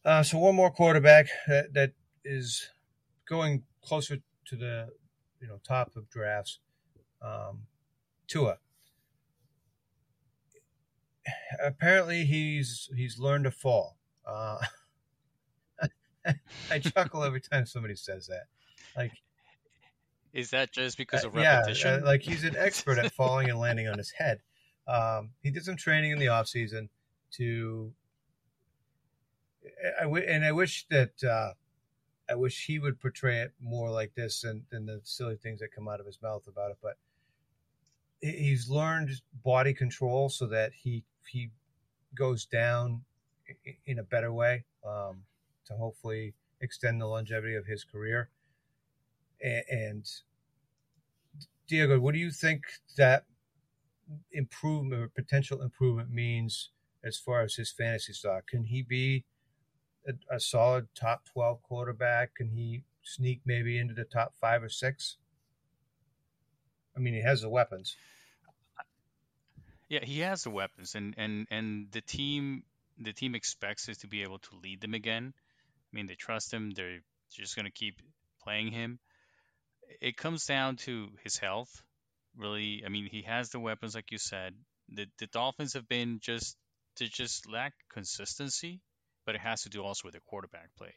[0.05, 1.93] Uh, so one more quarterback that, that
[2.25, 2.69] is
[3.29, 4.89] going closer to the
[5.41, 6.59] you know top of drafts.
[7.23, 7.67] Um,
[8.27, 8.59] Tua.
[11.63, 13.99] Apparently, he's he's learned to fall.
[14.27, 14.59] Uh,
[16.71, 18.45] I chuckle every time somebody says that.
[18.97, 19.13] Like,
[20.33, 23.59] Is that just because of uh, yeah, uh, like he's an expert at falling and
[23.59, 24.41] landing on his head.
[24.87, 26.89] Um, he did some training in the off season
[27.33, 27.93] to.
[29.99, 31.53] I w- and I wish that uh,
[32.31, 35.73] I wish he would portray it more like this than, than the silly things that
[35.73, 36.79] come out of his mouth about it.
[36.81, 36.97] But
[38.21, 39.11] he's learned
[39.45, 41.51] body control so that he he
[42.15, 43.03] goes down
[43.87, 45.23] in a better way um,
[45.67, 48.29] to hopefully extend the longevity of his career.
[49.43, 50.07] And
[51.67, 52.65] Diego, what do you think
[52.97, 53.25] that
[54.33, 56.71] improvement or potential improvement means
[57.05, 58.47] as far as his fantasy stock?
[58.47, 59.25] Can he be
[60.07, 62.35] a, a solid top 12 quarterback?
[62.35, 65.17] Can he sneak maybe into the top five or six?
[66.97, 67.97] I mean, he has the weapons.
[69.89, 72.63] Yeah, he has the weapons, and and and the team
[72.99, 75.33] the team expects us to be able to lead them again.
[75.35, 76.71] I mean, they trust him.
[76.71, 77.01] They're
[77.33, 77.97] just going to keep
[78.43, 79.01] playing him.
[80.01, 81.83] It comes down to his health,
[82.37, 82.83] really.
[82.85, 84.55] I mean, he has the weapons, like you said.
[84.89, 86.57] The the Dolphins have been just
[86.99, 88.81] they just lack consistency
[89.25, 90.95] but it has to do also with the quarterback play.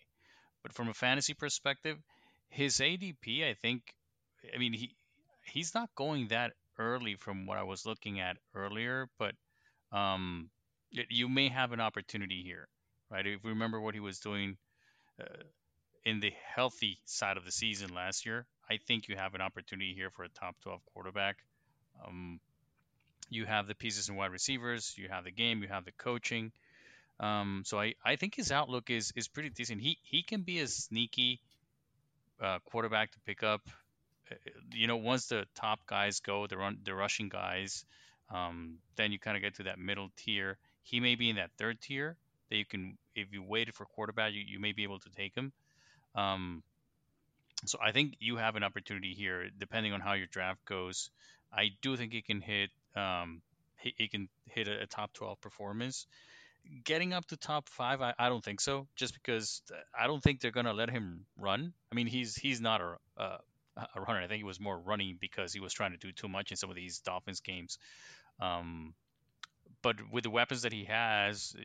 [0.64, 1.98] But from a fantasy perspective,
[2.50, 3.84] his ADP, I think,
[4.54, 4.96] I mean, he
[5.46, 9.36] he's not going that early from what I was looking at earlier, but
[9.92, 10.50] um,
[10.92, 12.68] you may have an opportunity here,
[13.12, 13.26] right?
[13.26, 14.58] If we remember what he was doing
[15.22, 15.44] uh,
[16.06, 19.94] in the healthy side of the season last year, I think you have an opportunity
[19.94, 21.38] here for a top 12 quarterback.
[22.06, 22.40] Um,
[23.30, 26.52] you have the pieces in wide receivers, you have the game, you have the coaching.
[27.20, 29.82] Um, so I, I think his outlook is is pretty decent.
[29.82, 31.40] He he can be a sneaky
[32.42, 33.62] uh, quarterback to pick up.
[34.32, 34.36] Uh,
[34.74, 37.86] you know, once the top guys go, the run the rushing guys,
[38.30, 40.58] um, then you kind of get to that middle tier.
[40.82, 42.18] He may be in that third tier
[42.50, 45.36] that you can, if you waited for quarterback, you, you may be able to take
[45.36, 45.54] him.
[46.16, 46.64] Um,
[47.66, 51.10] so I think you have an opportunity here, depending on how your draft goes.
[51.52, 52.70] I do think he can hit.
[52.96, 53.42] Um,
[53.78, 56.08] he, can hit a, a, top 12 performance.
[56.86, 58.88] Getting up to top five, I, I don't think so.
[58.96, 59.62] Just because
[59.98, 61.74] I don't think they're gonna let him run.
[61.92, 63.38] I mean, he's he's not a, a
[63.96, 64.22] a runner.
[64.22, 66.58] I think he was more running because he was trying to do too much in
[66.58, 67.78] some of these Dolphins games.
[68.40, 68.94] Um,
[69.84, 71.56] but with the weapons that he has,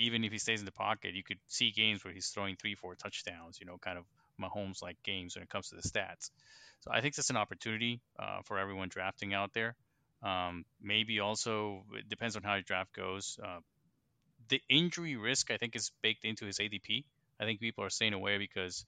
[0.00, 2.74] even if he stays in the pocket, you could see games where he's throwing three,
[2.74, 3.58] four touchdowns.
[3.60, 4.04] You know, kind of
[4.42, 6.30] Mahomes like games when it comes to the stats.
[6.80, 9.76] So I think that's an opportunity uh, for everyone drafting out there.
[10.22, 13.38] Um, maybe also it depends on how your draft goes.
[13.42, 13.60] Uh,
[14.48, 17.04] the injury risk I think is baked into his ADP.
[17.38, 18.84] I think people are staying away because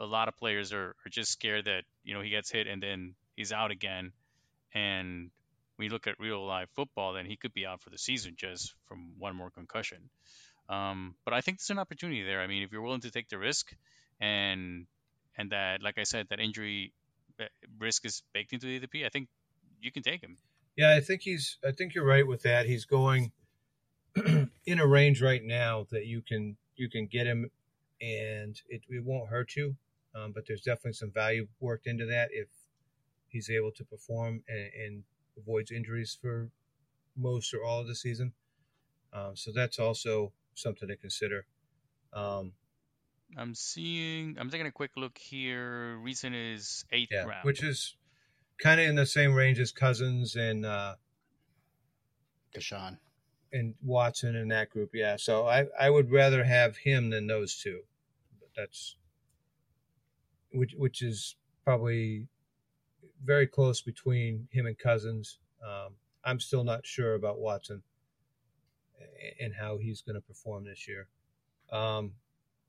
[0.00, 2.82] a lot of players are, are just scared that you know he gets hit and
[2.82, 4.12] then he's out again.
[4.74, 5.30] And
[5.76, 8.34] when you look at real live football, then he could be out for the season
[8.36, 9.98] just from one more concussion.
[10.68, 12.40] Um, but I think there's an opportunity there.
[12.40, 13.72] I mean, if you're willing to take the risk,
[14.20, 14.86] and
[15.36, 16.92] and that, like I said, that injury
[17.40, 17.44] uh,
[17.78, 19.28] risk is baked into the ADP, I think
[19.80, 20.38] you can take him.
[20.76, 21.58] Yeah, I think he's.
[21.64, 22.66] I think you're right with that.
[22.66, 23.32] He's going
[24.66, 27.50] in a range right now that you can you can get him,
[28.00, 29.76] and it, it won't hurt you.
[30.14, 32.48] Um, but there's definitely some value worked into that if
[33.28, 35.04] he's able to perform and, and
[35.36, 36.50] avoids injuries for
[37.16, 38.32] most or all of the season.
[39.12, 41.46] Um, so that's also something to consider.
[42.12, 42.52] Um,
[43.36, 44.36] I'm seeing.
[44.38, 45.96] I'm taking a quick look here.
[45.98, 47.96] Recent is eighth yeah, round, which is
[48.58, 50.94] kind of in the same range as Cousins and uh,
[52.54, 52.98] Deshaun
[53.52, 54.90] and Watson in that group.
[54.94, 57.80] Yeah, so I I would rather have him than those two.
[58.38, 58.96] But that's
[60.52, 62.28] which which is probably
[63.24, 65.38] very close between him and Cousins.
[65.64, 67.82] Um, I'm still not sure about Watson
[69.40, 71.08] and how he's going to perform this year.
[71.72, 72.12] Um,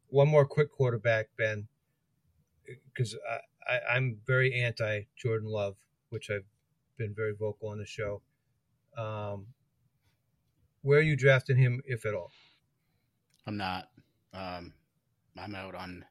[0.10, 1.68] one more quick quarterback, Ben,
[2.94, 3.16] because
[3.70, 5.76] I, am very anti Jordan Love,
[6.10, 6.46] which I've
[6.98, 8.22] been very vocal on the show.
[8.98, 9.48] Um,
[10.82, 12.32] where are you drafting him, if at all?
[13.46, 13.90] I'm not.
[14.34, 14.74] Um,
[15.38, 16.06] I'm out on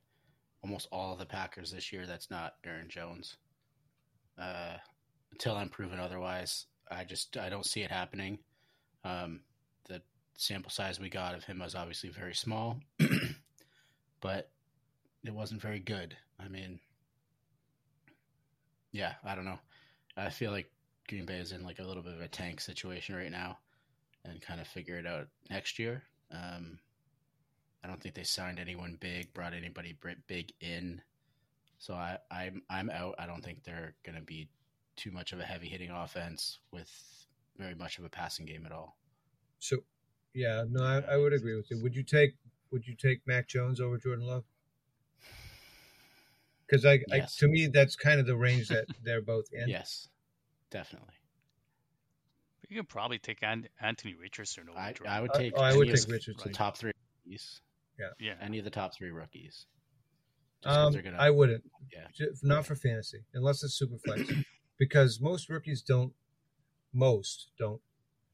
[0.63, 2.07] almost all of the Packers this year.
[2.07, 3.37] That's not Aaron Jones.
[4.39, 4.77] Uh,
[5.33, 8.39] until I'm proven otherwise, I just I don't see it happening.
[9.05, 9.41] Um,
[9.89, 10.03] the
[10.37, 12.81] sample size we got of him was obviously very small.
[14.21, 14.51] but
[15.25, 16.17] it wasn't very good.
[16.39, 16.81] I mean,
[18.93, 19.59] yeah, I don't know.
[20.17, 20.71] I feel like
[21.09, 23.59] Green Bay is in like a little bit of a tank situation right now,
[24.25, 26.03] and kind of figure it out next year.
[26.33, 26.79] Um,
[27.85, 29.97] I don't think they signed anyone big, brought anybody
[30.27, 31.01] big in,
[31.79, 33.17] so I, I'm I'm out.
[33.19, 34.49] I don't think they're going to be
[34.97, 36.91] too much of a heavy hitting offense with
[37.59, 38.97] very much of a passing game at all.
[39.59, 39.79] So,
[40.35, 41.83] yeah, no, I, I would agree with you.
[41.83, 42.35] Would you take
[42.71, 44.45] would you take Mac Jones over Jordan Love?
[46.67, 47.37] Because I, yes.
[47.39, 49.69] I, to me, that's kind of the range that they're both in.
[49.69, 50.09] Yes,
[50.71, 51.15] definitely.
[52.69, 53.45] You could probably take
[53.81, 54.79] Anthony Richardson over.
[54.79, 55.53] I, I would take.
[55.57, 56.35] oh, I would take Richardson.
[56.43, 56.91] The top three
[57.25, 57.61] rookies.
[57.99, 58.07] Yeah.
[58.19, 58.35] Yeah.
[58.41, 59.67] Any of the top three rookies.
[60.67, 61.65] Um, gonna, I wouldn't.
[61.93, 62.27] Yeah.
[62.43, 64.23] Not for fantasy, unless it's super flex,
[64.79, 66.13] because most rookies don't.
[66.93, 67.83] Most don't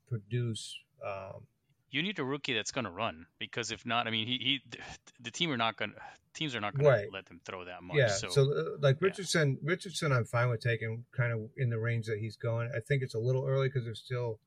[0.09, 1.47] produce um,
[1.93, 4.79] you need a rookie that's going to run because if not, I mean, he, he
[5.21, 5.97] the team are not going to
[6.35, 7.07] teams are not going right.
[7.07, 7.99] to let them throw that much.
[7.99, 8.09] Yeah.
[8.09, 9.71] So, so uh, like Richardson, yeah.
[9.71, 12.71] Richardson, I'm fine with taking kind of in the range that he's going.
[12.75, 14.41] I think it's a little early because it's still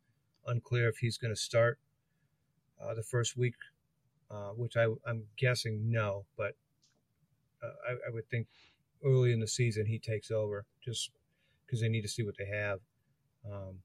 [0.47, 1.77] unclear if he's going to start
[2.83, 3.53] uh, the first week,
[4.31, 6.55] uh, which I, I'm guessing no, but
[7.63, 8.47] uh, I, I, would think
[9.03, 11.11] early in the season he takes over just
[11.65, 12.79] because they need to see what they have.
[13.49, 13.79] Um,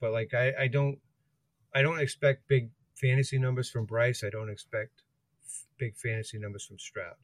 [0.00, 0.98] but like I, I don't
[1.74, 4.22] I don't expect big fantasy numbers from Bryce.
[4.24, 5.02] I don't expect
[5.44, 7.14] f- big fantasy numbers from Stroud.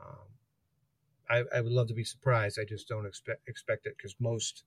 [0.00, 0.26] Um,
[1.28, 2.58] I, I, would love to be surprised.
[2.60, 4.64] I just don't expect expect it because most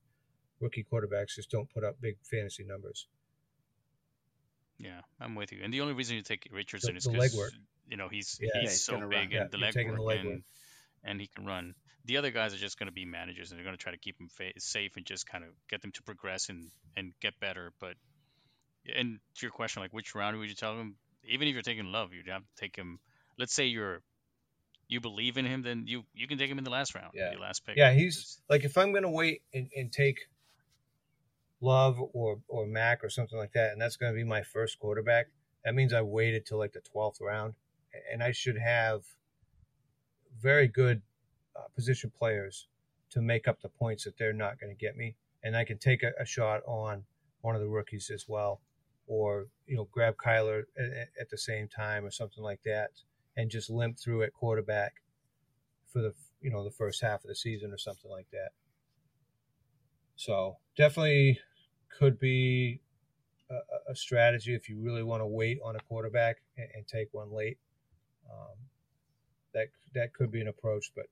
[0.59, 3.07] rookie quarterbacks just don't put up big fantasy numbers.
[4.77, 5.59] Yeah, I'm with you.
[5.61, 7.51] And the only reason you take Richardson the, is legwork.
[7.89, 8.61] You know he's Yeah.
[8.61, 10.31] he's he's so big and the Yeah, you're the legwork legwork.
[10.33, 10.43] and
[11.03, 11.75] and he can run.
[12.05, 13.97] The other guys are just going to be managers, and they're going to try to
[13.97, 17.39] keep him fa- safe and just kind of get them to progress and and get
[17.39, 17.71] better.
[17.79, 17.95] But
[18.95, 20.95] and to your question, like which round would you tell him?
[21.27, 22.99] Even if you're taking Love, you'd have to take him.
[23.37, 24.01] Let's say you're
[24.87, 27.31] you believe in him, then you you can take him in the last round, Yeah.
[27.31, 27.75] your last pick.
[27.77, 30.27] Yeah, he's Just- like if I'm gonna wait and, and take
[31.61, 35.27] Love or or Mac or something like that, and that's gonna be my first quarterback.
[35.65, 37.53] That means I waited till like the twelfth round,
[38.11, 39.03] and I should have
[40.39, 41.01] very good
[41.55, 42.67] uh, position players
[43.11, 45.77] to make up the points that they're not going to get me, and I can
[45.77, 47.03] take a, a shot on
[47.41, 48.61] one of the rookies as well,
[49.07, 52.91] or you know grab Kyler at, at the same time or something like that,
[53.35, 54.95] and just limp through at quarterback
[55.91, 58.49] for the you know the first half of the season or something like that.
[60.15, 61.39] So definitely
[61.97, 62.81] could be
[63.49, 67.07] a, a- strategy if you really want to wait on a quarterback and, and take
[67.13, 67.57] one late.
[68.31, 68.55] Um,
[69.53, 71.07] that that could be an approach, but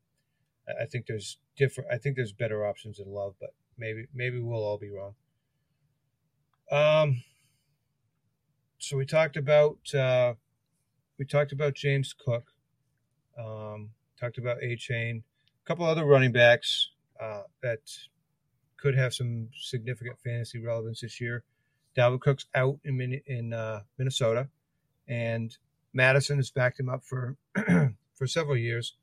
[0.67, 1.89] I- think there's different.
[1.91, 5.15] I think there's better options in love, but maybe maybe we'll all be wrong.
[6.71, 7.23] Um.
[8.79, 10.35] So we talked about uh,
[11.17, 12.51] we talked about James Cook.
[13.37, 17.79] Um, talked about Achane, a couple other running backs uh, that
[18.77, 21.43] could have some significant fantasy relevance this year.
[21.95, 24.49] Dalvin Cook's out in in uh, Minnesota,
[25.07, 25.55] and
[25.97, 27.35] Mattison has backed him up for
[28.13, 28.95] for several years,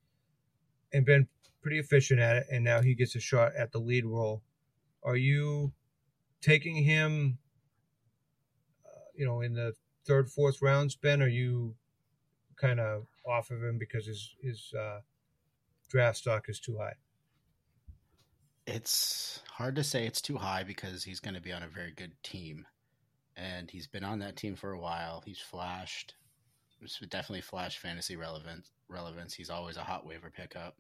[0.93, 1.27] and been
[1.61, 2.47] pretty efficient at it.
[2.51, 4.43] And now he gets a shot at the lead role.
[5.03, 5.73] Are you
[6.41, 7.39] taking him?
[8.87, 9.73] Uh, you know, in the
[10.07, 11.21] third, fourth rounds, Ben?
[11.21, 11.75] Are you
[12.57, 15.01] kind of off of him because his his uh,
[15.89, 16.95] draft stock is too high?
[18.69, 21.91] It's hard to say it's too high because he's going to be on a very
[21.91, 22.67] good team.
[23.37, 25.25] And he's been on that team for a while.
[25.27, 26.15] He's flashed.
[27.09, 28.71] Definitely flash fantasy relevance.
[28.89, 29.33] relevance.
[29.35, 30.77] He's always a hot waiver pickup.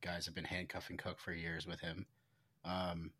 [0.00, 2.06] Guys have been handcuffing Cook for years with him.
[2.64, 3.10] Um,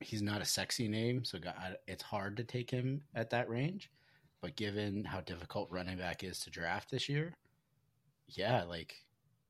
[0.00, 3.90] he's not a sexy name, so God- it's hard to take him at that range.
[4.40, 7.34] But given how difficult running back is to draft this year,
[8.28, 8.94] yeah, like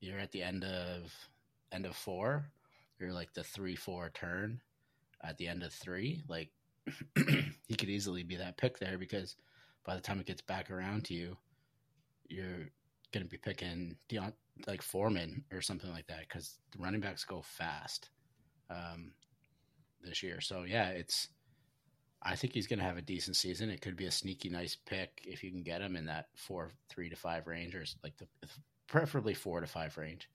[0.00, 1.12] you're at the end of
[1.72, 2.50] end of four,
[2.98, 4.60] you're like the three four turn
[5.22, 6.22] at the end of three.
[6.28, 6.50] Like
[7.66, 9.36] he could easily be that pick there because
[9.84, 11.36] by the time it gets back around to you,
[12.30, 12.68] you're
[13.12, 14.34] gonna be picking D'Onta
[14.66, 18.10] like Foreman or something like that because the running backs go fast
[18.68, 19.12] um,
[20.02, 20.40] this year.
[20.40, 21.28] So yeah, it's.
[22.22, 23.70] I think he's going to have a decent season.
[23.70, 26.70] It could be a sneaky nice pick if you can get him in that four,
[26.90, 28.26] three to five range, or like the
[28.88, 30.28] preferably four to five range,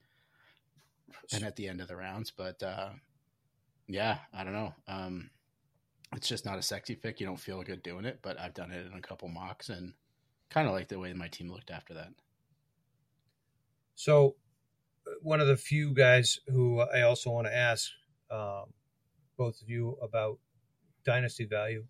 [1.32, 2.32] and at the end of the rounds.
[2.36, 2.88] But uh,
[3.86, 4.74] yeah, I don't know.
[4.88, 5.30] Um,
[6.14, 7.20] it's just not a sexy pick.
[7.20, 9.92] You don't feel good doing it, but I've done it in a couple mocks and
[10.50, 12.10] kind of like the way my team looked after that.
[13.94, 14.36] So,
[15.22, 17.90] one of the few guys who I also want to ask
[18.30, 18.72] um,
[19.36, 20.38] both of you about
[21.04, 21.84] dynasty value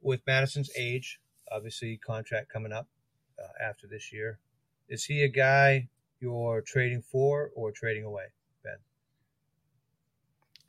[0.00, 2.88] with Mattison's age, obviously contract coming up
[3.38, 4.38] uh, after this year.
[4.88, 5.88] Is he a guy
[6.20, 8.26] you're trading for or trading away,
[8.62, 8.78] Ben?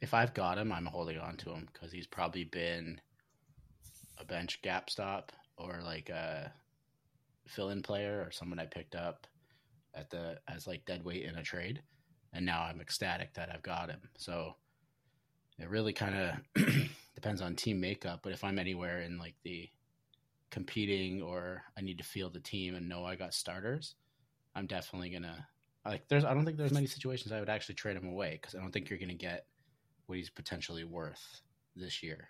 [0.01, 2.99] If I've got him, I'm holding on to him because he's probably been
[4.17, 6.51] a bench gap stop or like a
[7.47, 9.27] fill-in player or someone I picked up
[9.93, 11.81] at the as like dead weight in a trade,
[12.33, 14.01] and now I'm ecstatic that I've got him.
[14.17, 14.55] So
[15.59, 16.15] it really kind
[16.55, 16.65] of
[17.15, 18.19] depends on team makeup.
[18.23, 19.69] But if I'm anywhere in like the
[20.49, 23.95] competing or I need to field the team and know I got starters,
[24.55, 25.47] I'm definitely gonna
[25.85, 26.07] like.
[26.07, 28.59] There's I don't think there's many situations I would actually trade him away because I
[28.59, 29.45] don't think you're gonna get
[30.05, 31.41] what he's potentially worth
[31.75, 32.29] this year.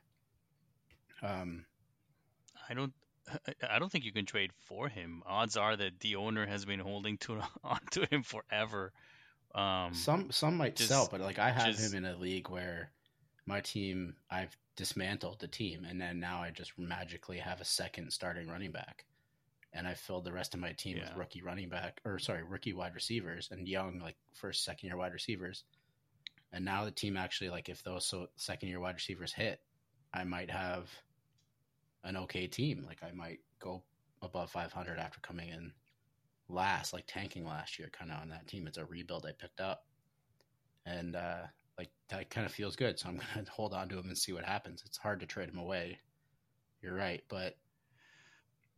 [1.23, 1.65] Um,
[2.69, 2.93] I don't.
[3.69, 5.23] I don't think you can trade for him.
[5.25, 8.91] Odds are that the owner has been holding to onto him forever.
[9.55, 12.49] Um, some some might just- sell, but like I have just- him in a league
[12.49, 12.91] where
[13.45, 18.11] my team I've dismantled the team, and then now I just magically have a second
[18.11, 19.05] starting running back,
[19.73, 22.73] and I filled the rest of my team with rookie running back or sorry rookie
[22.73, 25.63] wide receivers and young like first second year wide receivers,
[26.51, 29.59] and now the team actually like if those so second year wide receivers hit,
[30.13, 30.89] I might have
[32.08, 32.84] an okay team.
[32.88, 33.84] Like I might go
[34.22, 35.72] above 500 after coming in
[36.49, 38.68] last, like tanking last year, kind of on that team.
[38.68, 39.86] It's a rebuild I picked up,
[40.86, 41.41] and uh,
[41.78, 42.97] like that kind of feels good.
[42.97, 44.84] So I'm gonna hold on to him and see what happens.
[44.86, 45.99] It's hard to trade him away.
[46.82, 47.58] You're right, but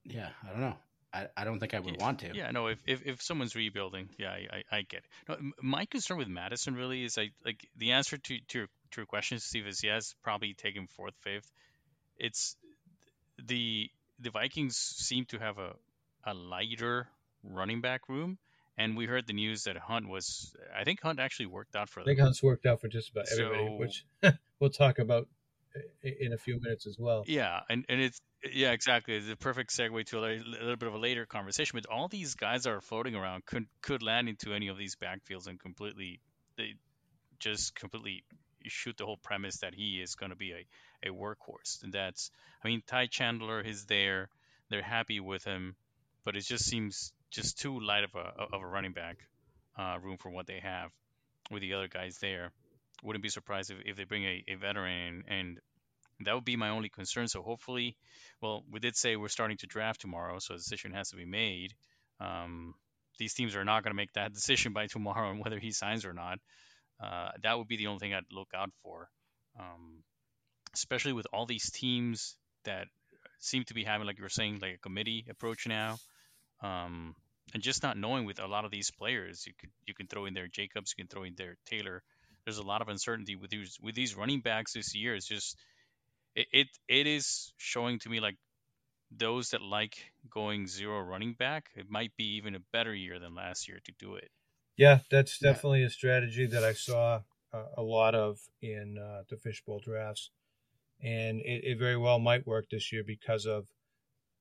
[0.04, 0.76] yeah, I don't know.
[1.12, 2.36] I, I don't think I would want to.
[2.36, 2.68] Yeah, no.
[2.68, 5.06] If, if if someone's rebuilding, yeah, I, I, I get it.
[5.28, 9.02] No, my concern with Mattison really is like like the answer to to your, to
[9.02, 11.52] your question, Steve, is yes, probably take him fourth, fifth.
[12.18, 12.56] It's
[13.48, 15.76] the the Vikings seem to have a
[16.26, 17.08] a lighter
[17.44, 18.38] running back room.
[18.78, 22.00] And we heard the news that Hunt was, I think Hunt actually worked out for
[22.00, 22.08] I them.
[22.12, 24.06] think Hunt's worked out for just about everybody, So- which
[24.60, 25.28] we'll talk about
[26.02, 27.24] in a few minutes as well.
[27.28, 28.22] Yeah, and, and it's
[28.54, 29.16] yeah, exactly.
[29.16, 31.78] It's a perfect segue to a, li- little bit of a later conversation.
[31.82, 34.96] But all these guys that are floating around could could land into any of these
[34.96, 36.22] backfields and completely
[36.58, 36.76] they
[37.38, 38.24] just completely
[38.70, 41.84] shoot the whole premise that he is going to be a, a workhorse.
[41.84, 42.32] And that's
[42.64, 44.30] I mean Ty Chandler is there.
[44.70, 45.76] They're happy with him,
[46.24, 49.18] but it just seems just too light of a of a running back
[49.78, 50.92] uh, room for what they have
[51.52, 52.52] with the other guys there.
[53.04, 55.60] Wouldn't be surprised if, if they bring a, a veteran and
[56.26, 57.28] that would be my only concern.
[57.28, 57.96] So hopefully,
[58.42, 61.26] well, we did say we're starting to draft tomorrow, so a decision has to be
[61.26, 61.74] made.
[62.20, 62.74] Um,
[63.18, 66.06] these teams are not going to make that decision by tomorrow on whether he signs
[66.06, 66.40] or not.
[67.02, 69.10] Uh, that would be the only thing I'd look out for,
[69.60, 70.04] um,
[70.74, 72.36] especially with all these teams
[72.66, 72.88] that
[73.40, 75.98] seem to be having, like you were saying, like a committee approach now,
[76.62, 77.16] um,
[77.54, 79.46] and just not knowing with a lot of these players.
[79.48, 82.04] You could you can throw in there Jacobs, you can throw in there Taylor.
[82.46, 85.16] There's a lot of uncertainty with these with these running backs this year.
[85.16, 85.58] It's just
[86.36, 88.38] it, it it is showing to me like
[89.12, 89.98] those that like
[90.30, 93.92] going zero running back, it might be even a better year than last year to
[94.00, 94.30] do it.
[94.80, 97.20] Yeah, that's definitely a strategy that I saw
[97.54, 100.32] uh, a lot of in uh, the fishbowl drafts,
[101.04, 103.68] and it, it very well might work this year because of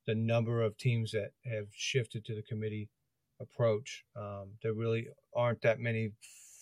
[0.07, 2.89] the number of teams that have shifted to the committee
[3.41, 4.05] approach.
[4.17, 6.13] Um, there really aren't that many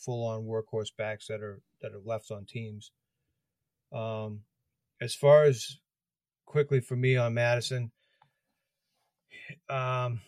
[0.07, 2.93] full-on workhorse backs that are that are left on teams.
[3.93, 4.41] Um,
[5.03, 5.77] as far as
[6.47, 7.93] quickly for me on Mattison,
[9.69, 10.21] um,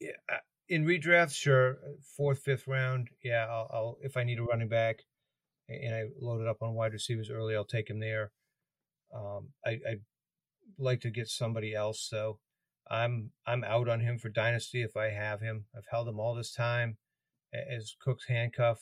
[0.00, 1.76] yeah, I- in redraft, sure,
[2.16, 5.00] fourth, fifth round, yeah, I'll, I'll if I need a running back,
[5.68, 8.30] and I loaded up on wide receivers early, I'll take him there.
[9.14, 10.04] Um, I, I'd
[10.78, 12.38] like to get somebody else, though.
[12.88, 15.66] I'm I'm out on him for dynasty if I have him.
[15.76, 16.96] I've held him all this time
[17.52, 18.80] as Cook's handcuff.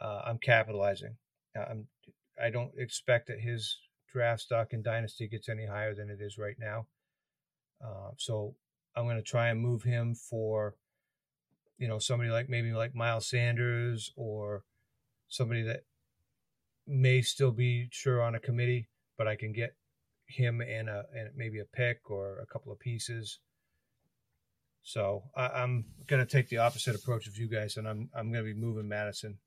[0.00, 1.16] Uh, I'm capitalizing.
[1.56, 1.88] I'm
[2.42, 3.78] I don't expect that his
[4.12, 6.86] draft stock in dynasty gets any higher than it is right now.
[7.84, 8.54] Uh, so
[8.96, 10.74] I'm going to try and move him for,
[11.80, 14.62] you know, somebody like maybe like Miles Sanders or
[15.28, 15.80] somebody that
[16.86, 19.74] may still be sure on a committee, but I can get
[20.26, 23.38] him and a and maybe a pick or a couple of pieces.
[24.82, 28.30] So I, I'm going to take the opposite approach of you guys, and I'm I'm
[28.30, 29.38] going to be moving Mattison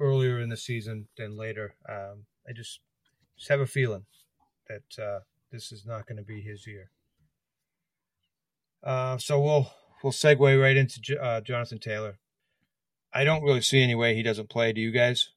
[0.00, 1.74] earlier in the season than later.
[1.86, 2.80] Um, I just
[3.36, 4.06] just have a feeling
[4.68, 5.20] that uh,
[5.52, 6.90] this is not going to be his year.
[8.82, 9.70] Uh, so we'll
[10.04, 12.18] we'll segue right into uh, Jonathan Taylor.
[13.12, 14.72] I don't really see any way he doesn't play.
[14.72, 15.30] Do you guys?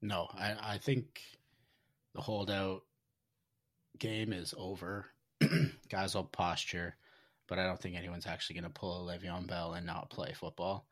[0.00, 1.20] No, I, I think
[2.14, 2.82] the holdout
[3.98, 5.06] game is over.
[5.88, 6.96] Guys will posture,
[7.46, 10.32] but I don't think anyone's actually going to pull a Le'Veon Bell and not play
[10.34, 10.86] football,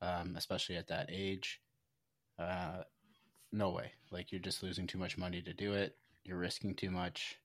[0.00, 1.60] um, especially at that age.
[2.38, 2.82] Uh,
[3.52, 3.92] no way.
[4.10, 5.96] Like you're just losing too much money to do it.
[6.24, 7.38] You're risking too much.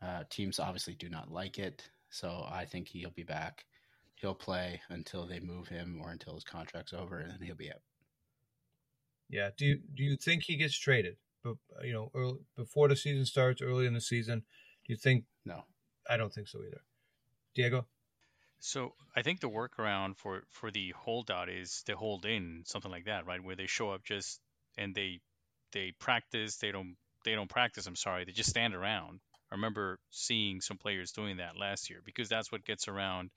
[0.00, 3.64] Uh, teams obviously do not like it, so I think he'll be back.
[4.22, 7.70] He'll play until they move him or until his contract's over, and then he'll be
[7.70, 7.82] out.
[9.28, 9.50] Yeah.
[9.56, 11.16] Do you do you think he gets traded?
[11.42, 14.44] But you know, early, before the season starts, early in the season,
[14.86, 15.24] do you think?
[15.44, 15.64] No.
[16.08, 16.82] I don't think so either.
[17.56, 17.84] Diego.
[18.60, 23.06] So I think the workaround for for the holdout is to hold in something like
[23.06, 23.42] that, right?
[23.42, 24.40] Where they show up just
[24.78, 25.20] and they
[25.72, 26.94] they practice, they don't
[27.24, 27.88] they don't practice.
[27.88, 29.18] I'm sorry, they just stand around.
[29.50, 33.30] I remember seeing some players doing that last year because that's what gets around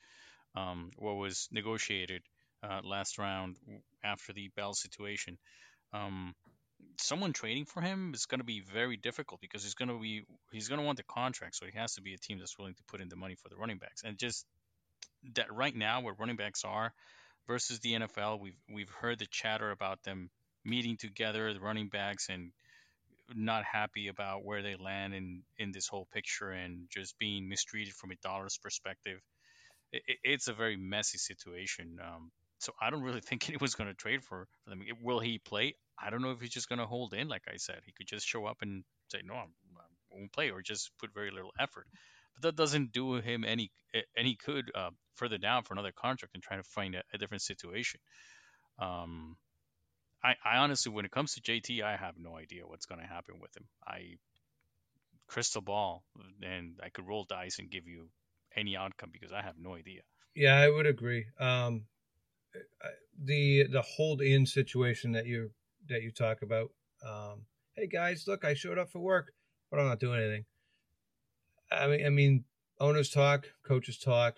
[0.55, 2.21] um, what was negotiated
[2.63, 3.55] uh, last round
[4.03, 5.37] after the Bell situation.
[5.93, 6.33] Um,
[6.99, 10.23] someone trading for him is going to be very difficult because he's going to be
[10.51, 12.75] he's going to want the contract, so he has to be a team that's willing
[12.75, 14.01] to put in the money for the running backs.
[14.03, 14.45] And just
[15.35, 16.93] that right now, where running backs are
[17.47, 20.29] versus the NFL, we've we've heard the chatter about them
[20.63, 22.51] meeting together, the running backs, and
[23.33, 27.93] not happy about where they land in in this whole picture and just being mistreated
[27.93, 29.19] from a dollars perspective.
[29.95, 31.99] It, it- it's a very messy situation.
[32.03, 34.81] Um, so I don't really think anyone's going to trade for, for them.
[35.01, 35.75] Will he play?
[35.99, 37.27] I don't know if he's just going to hold in.
[37.29, 40.51] Like I said, he could just show up and say no, I'm, I won't play,
[40.51, 41.87] or just put very little effort.
[42.35, 43.71] But that doesn't do him any
[44.17, 47.43] any good uh, further down for another contract and trying to find a, a different
[47.43, 48.01] situation.
[48.79, 49.37] Um,
[50.23, 53.07] I, I honestly, when it comes to JT, I have no idea what's going to
[53.07, 53.65] happen with him.
[53.87, 54.17] I
[55.27, 56.03] crystal ball,
[56.41, 58.09] and I could roll dice and give you
[58.55, 60.01] any outcome because I have no idea.
[60.35, 61.25] Yeah, I would agree.
[61.39, 61.85] Um,
[63.21, 65.51] the the hold in situation that you
[65.87, 66.69] that you talk about.
[67.05, 67.45] Um,
[67.75, 69.31] hey guys, look, I showed up for work,
[69.69, 70.45] but I'm not doing anything.
[71.71, 72.43] I mean, I mean,
[72.79, 74.35] owners talk, coaches talk.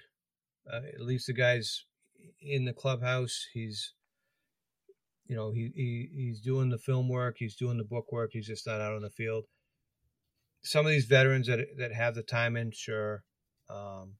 [0.71, 1.85] Uh, at least the guys
[2.41, 3.93] in the clubhouse, he's,
[5.25, 8.31] you know, he, he he's doing the film work, he's doing the book work.
[8.33, 9.45] He's just not out on the field.
[10.63, 13.23] Some of these veterans that that have the time in, sure,
[13.69, 14.13] um,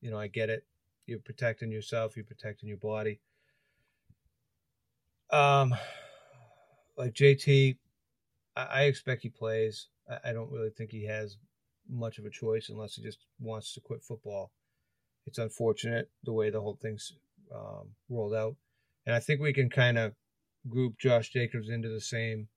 [0.00, 0.64] you know, I get it.
[1.06, 3.20] You're protecting yourself, you're protecting your body.
[5.30, 5.74] Um,
[6.96, 7.76] like JT,
[8.56, 9.88] I, I expect he plays.
[10.08, 11.36] I, I don't really think he has
[11.88, 14.52] much of a choice unless he just wants to quit football.
[15.26, 17.12] It's unfortunate the way the whole thing's
[17.54, 18.56] um, rolled out,
[19.06, 20.14] and I think we can kind of
[20.68, 22.48] group Josh Jacobs into the same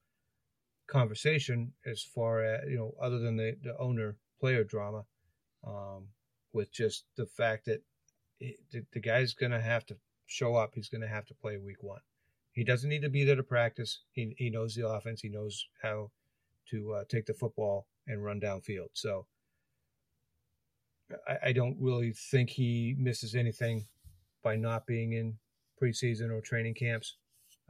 [0.87, 5.05] conversation as far as you know, other than the the owner player drama,
[5.65, 6.07] um,
[6.55, 7.81] with just the fact that
[8.39, 9.95] the, the guy's going to have to
[10.25, 10.71] show up.
[10.73, 11.99] He's going to have to play week one.
[12.53, 13.99] He doesn't need to be there to practice.
[14.13, 15.21] He he knows the offense.
[15.21, 16.11] He knows how
[16.71, 18.89] to uh, take the football and run downfield.
[18.93, 19.27] So
[21.27, 23.85] I, I don't really think he misses anything
[24.41, 25.35] by not being in
[25.81, 27.17] preseason or training camps.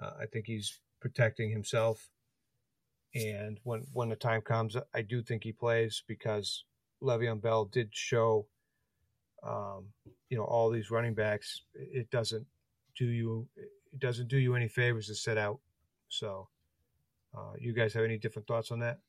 [0.01, 2.09] Uh, I think he's protecting himself.
[3.15, 6.63] And when when the time comes, I do think he plays because
[7.01, 8.47] Le'Veon Bell did show,
[9.45, 9.85] um,
[10.29, 11.61] you know, all these running backs.
[11.73, 12.45] It doesn't
[12.97, 15.59] do you it doesn't do you any favors to sit out.
[16.09, 16.47] So,
[17.35, 18.99] uh, you guys have any different thoughts on that?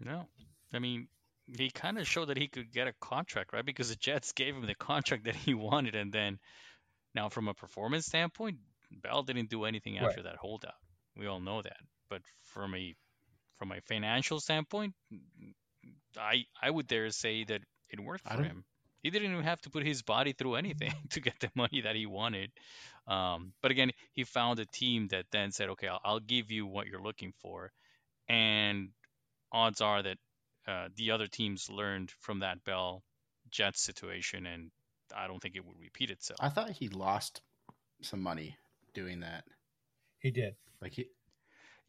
[0.00, 0.26] No,
[0.72, 1.08] I mean
[1.56, 3.64] he kind of showed that he could get a contract, right?
[3.64, 6.38] Because the Jets gave him the contract that he wanted, and then
[7.14, 8.58] now from a performance standpoint,
[8.90, 10.24] Bell didn't do anything after Right.
[10.24, 10.74] that holdout.
[11.16, 11.76] We all know that.
[12.08, 12.94] But from a
[13.58, 14.94] from a financial standpoint,
[16.18, 18.64] I I would dare say that it worked for him.
[19.02, 21.96] He didn't even have to put his body through anything to get the money that
[21.96, 22.50] he wanted.
[23.06, 26.66] Um, but again, he found a team that then said, "Okay, I'll, I'll give you
[26.66, 27.72] what you're looking for,"
[28.28, 28.90] and
[29.50, 30.18] odds are that
[30.68, 33.02] uh, the other teams learned from that Bell
[33.50, 34.70] Jets situation, and
[35.14, 36.38] I don't think it would repeat itself.
[36.40, 37.42] I thought he lost
[38.02, 38.56] some money
[38.94, 39.44] doing that.
[40.20, 40.54] He did.
[40.80, 41.08] Like he,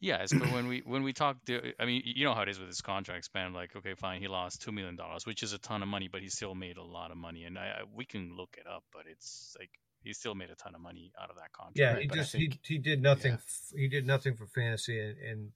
[0.04, 1.38] Yes, but when we when we talk,
[1.80, 3.54] I mean, you know how it is with his contract span.
[3.54, 6.20] Like, okay, fine, he lost two million dollars, which is a ton of money, but
[6.20, 8.84] he still made a lot of money, and I, I we can look it up,
[8.92, 9.70] but it's like
[10.02, 11.78] he still made a ton of money out of that contract.
[11.78, 13.32] Yeah, he but just think- he he did nothing.
[13.32, 13.38] yeah.
[13.38, 15.52] f He did nothing for fantasy, and, and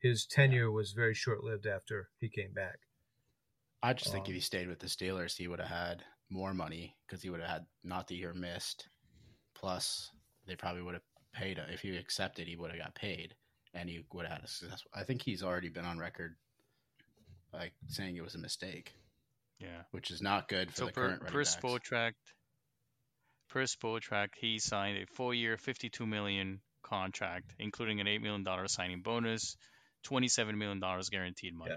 [0.00, 2.78] his tenure was very short lived after he came back.
[3.82, 6.54] I just think Um, if he stayed with the Steelers, he would have had more
[6.54, 8.88] money because he would have had not the year missed.
[9.54, 10.10] Plus,
[10.46, 11.02] they probably would have
[11.34, 11.66] paid him.
[11.68, 12.48] if he accepted.
[12.48, 13.34] He would have got paid,
[13.74, 14.90] and he would have had a successful.
[14.94, 16.36] I think he's already been on record,
[17.52, 18.92] like saying it was a mistake,
[19.58, 19.82] yeah.
[19.90, 21.56] which is not good for So the per current running per backs.
[21.56, 22.12] Spotrac,
[23.50, 29.02] per Spotrac, he signed a four-year, fifty-two million contract, including an eight million dollar signing
[29.02, 29.56] bonus,
[30.04, 31.74] twenty-seven million dollars guaranteed money.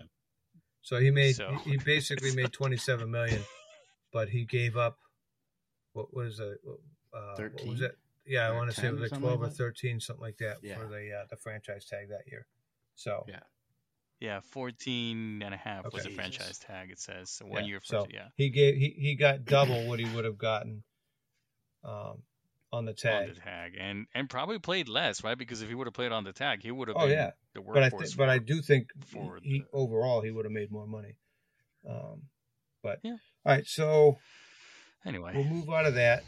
[0.81, 3.41] So he made So- he, he basically made twenty seven million,
[4.13, 4.97] but he gave up
[5.93, 6.59] what was it?
[7.11, 7.69] Uh, what 13?
[7.69, 7.97] was it?
[8.27, 10.37] Yeah, I want to say it was like something twelve like or thirteen, something like
[10.37, 10.75] that, Yeah.
[10.77, 12.45] for the uh, the franchise tag that year.
[12.95, 13.39] So Yeah.
[14.19, 16.89] Yeah, 14 and a half was the franchise tag.
[16.89, 17.79] It says so yeah, one year.
[17.83, 20.83] so yeah, he gave he, he got double what he would have gotten
[21.83, 22.23] um,
[22.73, 23.35] on the on tag.
[23.35, 25.37] the tag, and and probably played less, right?
[25.37, 27.31] Because if he would have played on the tag, he would have Oh, been yeah.
[27.53, 27.99] the but I workhorse.
[28.05, 31.15] th- but I do think for he the- overall he would have made more money.
[31.87, 32.23] Um,
[32.81, 33.17] but Yeah.
[33.45, 34.17] all right, so
[35.05, 36.23] anyway, we'll move out of that.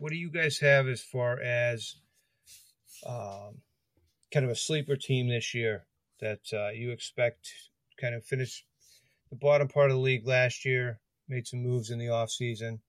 [0.00, 1.96] What do you guys have as far as
[3.06, 3.58] um,
[4.32, 5.84] kind of a sleeper team this year
[6.20, 7.52] that uh, you expect
[8.00, 8.64] kind of finish
[9.28, 12.80] the bottom part of the league last year, made some moves in the off season,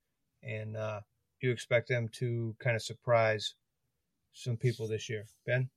[0.42, 1.02] and uh,
[1.42, 3.56] you expect them to kind of surprise
[4.32, 5.26] some people this year?
[5.46, 5.70] Ben,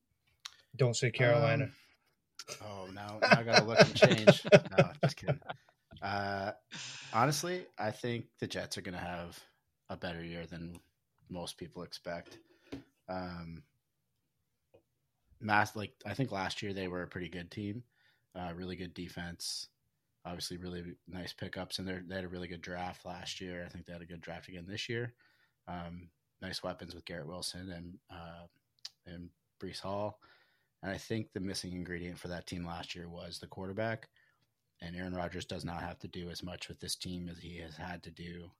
[0.76, 1.64] don't say Carolina.
[1.64, 4.46] Um, oh, now, now I gotta look and change.
[4.78, 5.40] no, just kidding.
[6.00, 6.52] Uh,
[7.12, 9.36] honestly, I think the Jets are gonna have
[9.90, 10.78] a better year than
[11.28, 12.38] most people expect.
[13.08, 13.62] Um,
[15.40, 17.82] mass like I think last year they were a pretty good team,
[18.34, 19.68] uh, really good defense.
[20.26, 23.62] Obviously, really nice pickups, and they had a really good draft last year.
[23.64, 25.12] I think they had a good draft again this year.
[25.68, 26.08] Um,
[26.40, 28.46] nice weapons with Garrett Wilson and uh,
[29.06, 29.28] and
[29.62, 30.18] Breece Hall.
[30.82, 34.08] And I think the missing ingredient for that team last year was the quarterback.
[34.82, 37.58] And Aaron Rodgers does not have to do as much with this team as he
[37.58, 38.50] has had to do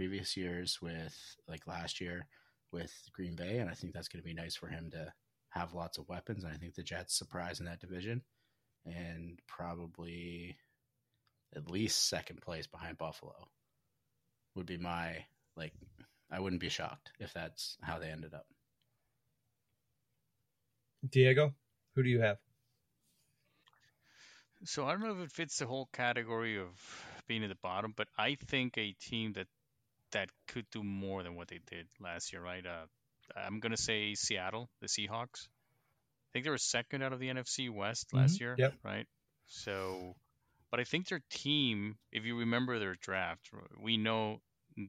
[0.00, 1.14] previous years with,
[1.46, 2.26] like last year
[2.72, 3.58] with Green Bay.
[3.58, 5.12] And I think that's going to be nice for him to
[5.50, 6.42] have lots of weapons.
[6.42, 8.22] And I think the Jets surprise in that division
[8.86, 10.56] and probably
[11.54, 13.34] at least second place behind Buffalo
[14.54, 15.22] would be my,
[15.54, 15.74] like,
[16.30, 18.46] I wouldn't be shocked if that's how they ended up.
[21.10, 21.52] Diego,
[21.94, 22.38] who do you have?
[24.64, 26.68] so I don't know if it fits the whole category of
[27.28, 29.46] being at the bottom, but I think a team that
[30.12, 32.64] that could do more than what they did last year, right?
[32.66, 32.86] Uh,
[33.36, 35.48] I'm gonna say Seattle, the Seahawks.
[35.48, 38.40] I think they were second out of the NFC West last Mhm.
[38.40, 38.74] year, Yep.
[38.84, 39.06] right?
[39.46, 40.16] So,
[40.70, 43.50] but I think their team, if you remember their draft,
[43.80, 44.40] we know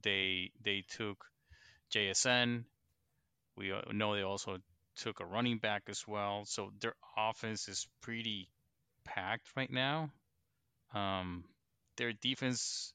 [0.03, 1.25] they they took
[1.89, 2.65] JSN.
[3.57, 4.57] We uh, know they also
[4.95, 6.45] took a running back as well.
[6.45, 8.49] So their offense is pretty
[9.05, 10.11] packed right now.
[10.93, 11.43] Um,
[11.97, 12.93] their defense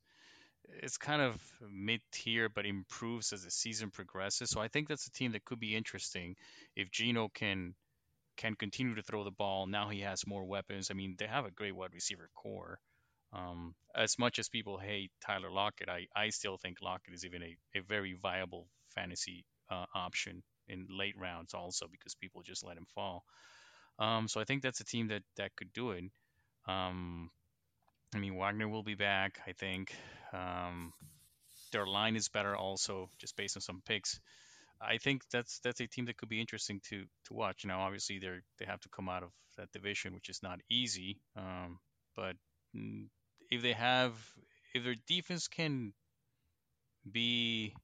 [0.83, 1.41] is kind of
[1.71, 4.51] mid tier, but improves as the season progresses.
[4.51, 6.37] So I think that's a team that could be interesting
[6.75, 7.75] if Geno can
[8.37, 9.67] can continue to throw the ball.
[9.67, 10.89] Now he has more weapons.
[10.91, 12.79] I mean, they have a great wide receiver core.
[13.33, 17.43] Um, as much as people hate Tyler Lockett, I, I still think Lockett is even
[17.43, 22.77] a, a very viable fantasy uh, option in late rounds also because people just let
[22.77, 23.25] him fall.
[23.99, 26.05] Um, so I think that's a team that, that could do it.
[26.69, 27.31] Um,
[28.15, 29.95] I mean, Wagner will be back, I think.
[30.37, 30.93] Um,
[31.73, 34.21] their line is better also, just based on some picks.
[34.81, 37.65] I think that's that's a team that could be interesting to to watch.
[37.65, 41.19] Now, obviously, they're they have to come out of that division, which is not easy.
[41.37, 41.79] Um,
[42.15, 42.37] but
[42.77, 43.07] mm,
[43.51, 44.13] if they have,
[44.75, 45.93] if their defense can
[47.11, 47.75] be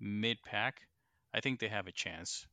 [0.00, 0.80] mid pack,
[1.34, 2.46] I think they have a chance.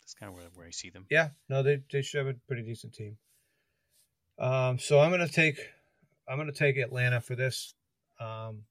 [0.00, 1.06] That's kind of where, where I see them.
[1.10, 3.18] Yeah, no, they they should have a pretty decent team.
[4.38, 5.60] Um, so I'm gonna take
[6.28, 7.74] I'm gonna take Atlanta for this.
[8.20, 8.64] Um,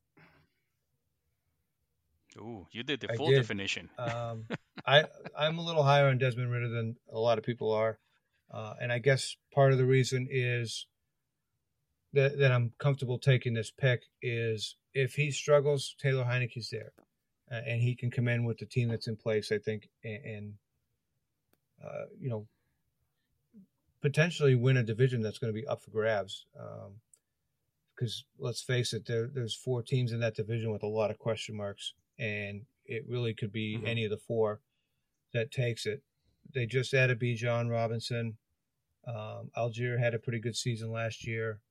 [2.37, 3.37] Ooh, you did the I full did.
[3.37, 3.89] definition.
[3.97, 4.45] um,
[4.85, 5.05] I
[5.37, 7.97] I'm a little higher on Desmond Ridder than a lot of people are,
[8.51, 10.85] uh, and I guess part of the reason is
[12.13, 16.93] that that I'm comfortable taking this pick is if he struggles, Taylor Heinicke's there,
[17.51, 19.51] uh, and he can come in with the team that's in place.
[19.51, 20.53] I think, and, and
[21.83, 22.47] uh, you know,
[24.01, 26.45] potentially win a division that's going to be up for grabs.
[27.97, 31.17] Because let's face it, there, there's four teams in that division with a lot of
[31.17, 33.87] question marks, and it really could be Mhm.
[33.87, 34.61] any of the four
[35.33, 36.03] that takes it.
[36.53, 38.37] They just added Bijan Robinson.
[39.05, 41.61] Um, Allgeier had a pretty good season last year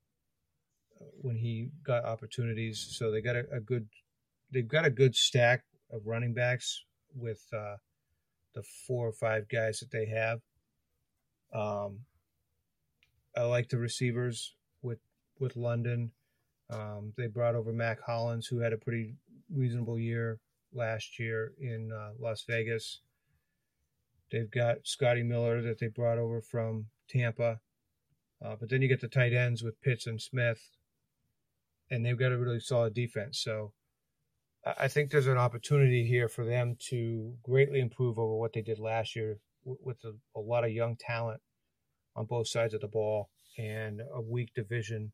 [0.99, 2.79] uh, when he got opportunities.
[2.79, 3.87] So they got a, a good,
[4.51, 6.83] they've got a good stack of running backs
[7.15, 7.77] with uh,
[8.53, 10.41] the four or five guys that they have.
[11.53, 12.05] Um,
[13.35, 14.55] I like the receivers
[15.39, 16.11] with London.
[16.69, 19.15] Um, they brought over Mack Hollins, who had a pretty
[19.53, 20.39] reasonable year
[20.73, 23.01] last year in uh, Las Vegas.
[24.31, 27.59] They've got Scotty Miller that they brought over from Tampa.
[28.43, 30.59] Uh, but then you get the tight ends with Pitts and Smith,
[31.89, 33.41] and they've got a really solid defense.
[33.41, 33.73] So
[34.77, 38.79] I think there's an opportunity here for them to greatly improve over what they did
[38.79, 41.41] last year with a, a lot of young talent
[42.15, 45.13] on both sides of the ball and a weak division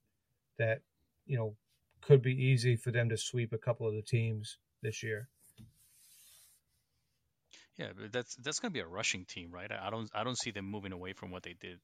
[0.58, 0.82] that,
[1.26, 1.56] you know,
[2.01, 5.30] could be easy for them to sweep a couple of the teams this year.
[7.78, 9.72] Yeah, but that's that's gonna be a rushing team, right?
[9.72, 11.80] I I don't I don't see them moving away from what they did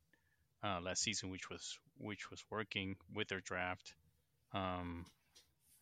[0.64, 3.94] uh, last season, which was which was working with their draft.
[4.54, 5.06] Um,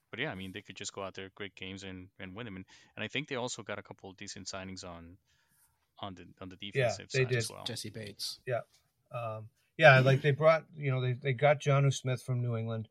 [0.09, 2.45] but yeah, I mean they could just go out there, great games, and, and win
[2.45, 2.55] them.
[2.55, 2.65] And,
[2.95, 5.17] and I think they also got a couple of decent signings on
[5.99, 7.53] on the on the defensive they side as did.
[7.53, 7.63] well.
[7.65, 8.39] Jessie Bates.
[8.45, 8.61] Yeah.
[9.11, 12.89] Um, yeah, like they brought, you know, they, they got Jonnu Smith from New England,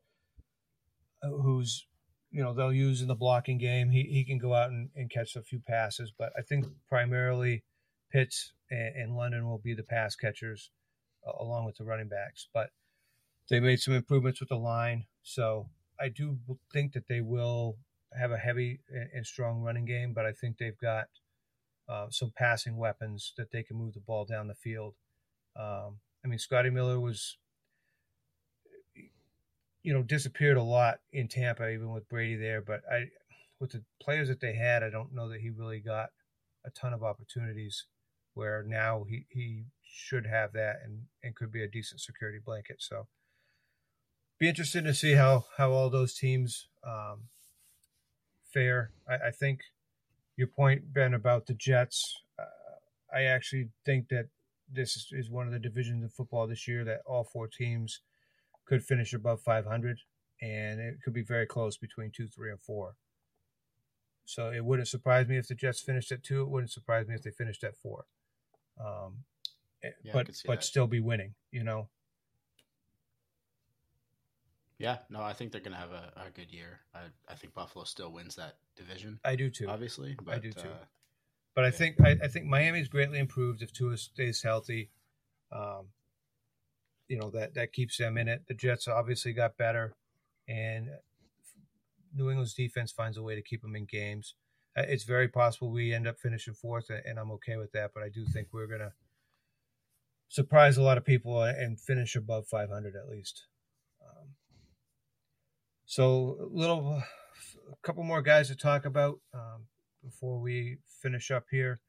[1.21, 1.85] uh, who's,
[2.31, 3.89] you know, they'll use in the blocking game.
[3.89, 7.63] He, he can go out and, and catch a few passes, but I think primarily
[8.11, 10.71] Pitts and, and London will be the pass catchers
[11.27, 12.47] uh, along with the running backs.
[12.53, 12.69] But
[13.49, 15.05] they made some improvements with the line.
[15.23, 15.69] So
[15.99, 16.37] I do
[16.71, 17.77] think that they will
[18.17, 21.07] have a heavy and, and strong running game, but I think they've got
[21.89, 24.95] uh, some passing weapons that they can move the ball down the field.
[25.55, 27.37] Um, I mean, Scotty Miller was,
[29.81, 32.61] you know, disappeared a lot in Tampa, even with Brady there.
[32.61, 33.05] But I,
[33.61, 36.09] with the players that they had, I don't know that he really got
[36.65, 37.85] a ton of opportunities.
[38.33, 42.75] Where now he, he should have that and, and could be a decent security blanket.
[42.79, 43.07] So,
[44.37, 47.29] be interested to see how how all those teams um,
[48.53, 48.91] fare.
[49.09, 49.61] I, I think
[50.35, 52.21] your point, Ben, about the Jets.
[52.37, 52.43] Uh,
[53.15, 54.27] I actually think that
[54.71, 58.01] this is, one of the divisions of football this year that all four teams
[58.65, 59.99] could finish above 500,
[60.41, 62.95] and it could be very close between two, three, and four.
[64.25, 66.41] So it wouldn't surprise me if the Jets finished at two.
[66.41, 68.05] It wouldn't surprise me if they finished at four.
[68.79, 69.23] Um,
[69.83, 70.63] eh, Yeah, but but that.
[70.63, 71.33] still be winning.
[71.51, 71.87] You know.
[74.79, 76.81] Yeah, no, I think they're gonna have a, a good year.
[76.93, 79.67] I, I think Buffalo still wins that division, I do too.
[79.69, 80.15] obviously.
[80.21, 80.69] But, do too.
[80.69, 80.85] Uh,
[81.57, 84.91] But I think I, I think Miami's greatly improved if Tua stays healthy.
[85.51, 85.87] Um,
[87.07, 88.43] you know that that keeps them in it.
[88.47, 89.95] The Jets obviously got better.
[90.47, 90.89] and
[92.13, 94.35] New England's defense finds a way to keep them in games.
[94.77, 97.89] Uh, It's very possible we end up finishing fourth, and I'm okay with that.
[97.91, 98.93] But I do think we're gonna
[100.29, 103.47] surprise a lot of people and finish above 500 at least.
[104.07, 104.35] Um,
[105.87, 107.01] so, a little,
[107.71, 109.65] a couple more guys to talk about um,
[110.07, 111.79] before we finish up here.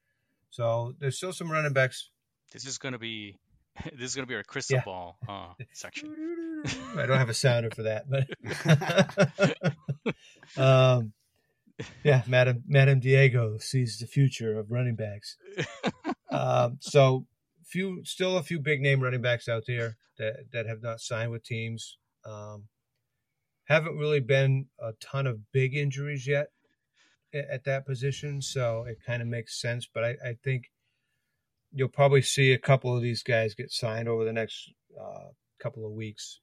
[0.51, 2.11] So, there's still some running backs.
[2.53, 3.37] This is gonna be
[3.93, 4.85] this is gonna be our crystal Yeah.
[4.85, 6.15] ball uh, section.
[6.97, 8.27] I don't have a sounder for that, but
[10.63, 11.13] um,
[12.03, 15.37] yeah, Madam Madam Diego sees the future of running backs.
[16.31, 17.27] Um, so
[17.65, 21.31] few, still a few big name running backs out there that that have not signed
[21.31, 21.97] with teams.
[22.25, 22.65] Um,
[23.65, 26.49] haven't really been a ton of big injuries yet
[27.35, 29.89] at that position, so it kind of makes sense.
[29.93, 30.71] But I, I think
[31.73, 35.29] you'll probably see a couple of these guys get signed over the next uh,
[35.61, 36.41] couple of weeks.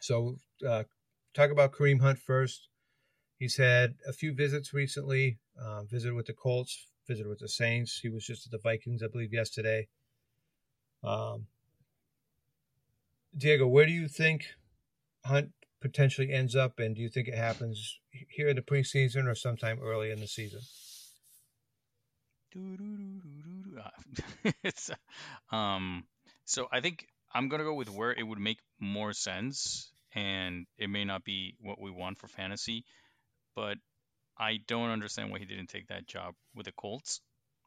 [0.00, 0.36] So,
[0.68, 0.84] uh,
[1.34, 2.68] talk about Kareem Hunt first.
[3.38, 5.38] He's had a few visits recently.
[5.60, 7.98] Uh, visited with the Colts, visited with the Saints.
[8.00, 9.88] He was just at the Vikings, I believe, yesterday.
[11.04, 11.46] Um,
[13.36, 14.46] Diego, where do you think
[15.24, 15.52] Hunt
[15.82, 19.78] potentially ends up, and do you think it happens here in the preseason or sometime
[19.82, 20.60] early in the season?
[23.78, 23.90] Ah,
[24.62, 24.90] it's
[25.50, 26.04] um
[26.44, 30.90] so I think I'm gonna go with where it would make more sense and it
[30.90, 32.84] may not be what we want for fantasy,
[33.56, 33.78] but
[34.38, 37.20] I don't understand why he didn't take that job with the Colts.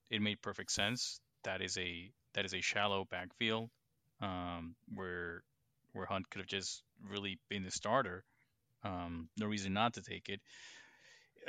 [0.10, 1.20] It made perfect sense.
[1.44, 3.70] That is a that is a shallow backfield
[4.22, 5.44] um, where
[5.96, 8.24] where Hunt could have just really been the starter.
[8.84, 10.42] Um, no reason not to take it.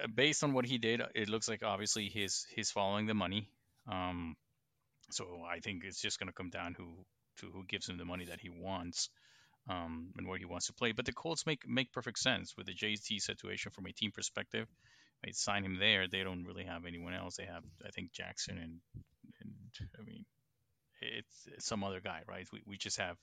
[0.02, 3.48] Uh, Based on what he did, it looks like obviously he's he's following the money.
[3.90, 4.36] Um,
[5.10, 7.04] so I think it's just going to come down who
[7.40, 9.10] to who gives him the money that he wants
[9.68, 10.92] um, and where he wants to play.
[10.92, 14.66] But the Colts make make perfect sense with the JT situation from a team perspective.
[15.24, 16.06] They sign him there.
[16.08, 17.36] They don't really have anyone else.
[17.36, 18.80] They have I think Jackson and
[19.40, 20.24] and I mean
[21.00, 22.46] it's, it's some other guy, right?
[22.52, 23.16] We we just have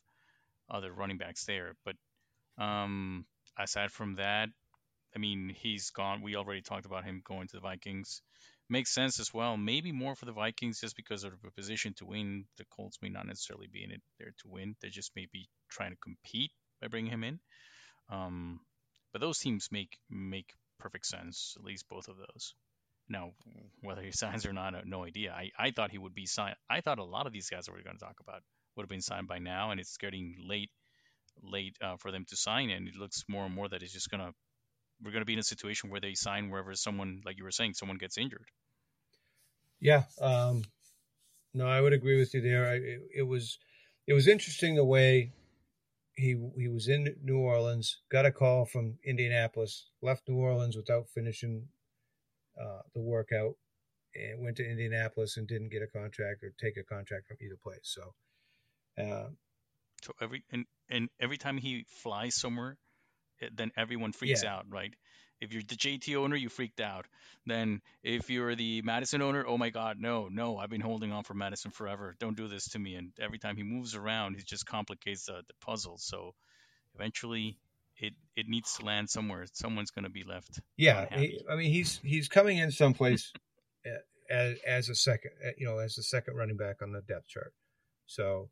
[0.70, 1.76] other running backs there.
[1.86, 1.96] But
[2.58, 3.26] um,
[3.58, 4.50] aside from that,
[5.16, 6.22] I mean he's gone.
[6.22, 8.22] We already talked about him going to the Vikings.
[8.70, 9.58] Makes sense as well.
[9.58, 12.46] Maybe more for the Vikings just because of the position to win.
[12.58, 14.76] The Colts may not necessarily be in it there to win.
[14.82, 16.52] They just may be trying to compete
[16.82, 17.40] by bringing him in.
[18.10, 18.62] Um,
[19.12, 21.56] but those teams make make perfect sense.
[21.58, 22.56] At least both of those.
[23.10, 23.32] Now,
[23.82, 25.34] whether he signs or not, no idea.
[25.34, 26.56] I, I thought he would be signed.
[26.70, 28.42] I thought a lot of these guys that we're going to talk about
[28.76, 30.72] would have been signed by now, and it's getting late
[31.42, 32.70] late uh, for them to sign.
[32.70, 34.32] And it looks more and more that it's just gonna
[35.04, 37.74] we're gonna be in a situation where they sign wherever someone, like you were saying,
[37.74, 38.48] someone gets injured.
[39.80, 40.04] Yeah.
[40.22, 40.64] Um,
[41.54, 42.68] no, I would agree with you there.
[42.68, 43.60] I, it, it was
[44.08, 45.34] it was interesting the way
[46.16, 51.10] he he was in New Orleans, got a call from Indianapolis, left New Orleans without
[51.10, 51.68] finishing
[52.60, 53.56] uh, the workout,
[54.16, 57.58] and went to Indianapolis and didn't get a contract or take a contract from either
[57.62, 57.82] place.
[57.84, 58.14] So,
[58.98, 59.30] uh,
[60.04, 62.78] So every and and every time he flies somewhere,
[63.56, 64.56] then everyone freaks Yeah.
[64.56, 64.94] out, right?
[65.42, 67.06] If you're the JT owner, you freaked out.
[67.46, 71.24] Then if you're the Mattison owner, oh my God, no, no, I've been holding on
[71.24, 72.16] for Mattison forever.
[72.20, 72.96] Don't do this to me.
[72.96, 75.98] And every time he moves around, he just complicates the, the puzzle.
[75.98, 76.34] So
[76.96, 77.58] eventually,
[77.98, 79.46] it it needs to land somewhere.
[79.54, 80.60] Someone's going to be left.
[80.78, 83.34] yeah, he, I mean he's he's coming in someplace
[84.30, 87.54] as as a second, you know, as the second running back on the depth chart.
[88.06, 88.50] So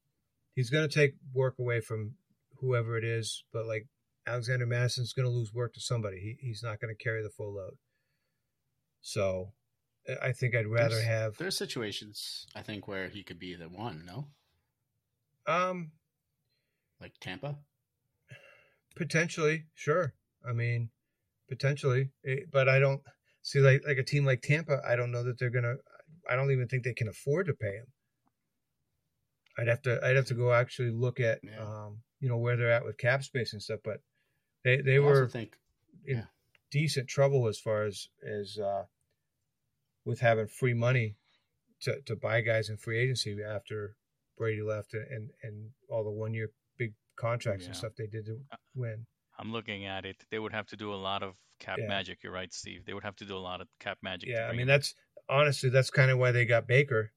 [0.56, 2.16] he's going to take work away from
[2.60, 3.88] whoever it is, but like
[4.28, 6.18] Alexander Mattison's going to lose work to somebody.
[6.42, 7.74] He, he's not going to carry the full load.
[9.02, 9.54] So
[10.22, 13.70] I- think I'd rather There's- have There's situations I think where he could be the
[13.70, 14.04] one.
[14.06, 14.28] No,
[15.48, 15.92] um
[17.00, 17.58] like Tampa.
[18.96, 20.14] potentially sure.
[20.48, 20.90] I mean
[21.50, 23.02] potentially, Eh, but I don't
[23.42, 24.82] see like like a team like Tampa.
[24.88, 25.76] I don't know that they're gonna.
[26.30, 27.88] I don't even think they can afford to pay him.
[29.62, 30.00] I'd have to.
[30.04, 31.62] I'd have to go actually look at Yeah.
[31.62, 33.80] um you know where they're at with cap space and stuff.
[33.84, 34.02] But
[34.64, 35.56] they they I were think
[36.06, 36.24] in yeah.
[36.72, 38.84] decent trouble as far as as uh,
[40.06, 41.16] with having free money
[41.82, 43.96] to, to buy guys in free agency after
[44.38, 48.40] Brady left and and all the one year big contracts and stuff they did to
[48.76, 49.06] win.
[49.38, 50.18] I'm looking at it.
[50.30, 51.88] They would have to do a lot of cap Yeah.
[51.88, 52.24] magic.
[52.24, 52.86] You're right, Steve.
[52.86, 54.30] They would have to do a lot of cap magic.
[54.30, 54.68] Yeah, I mean him.
[54.68, 54.94] that's
[55.30, 57.12] honestly that's kind of why they got Baker,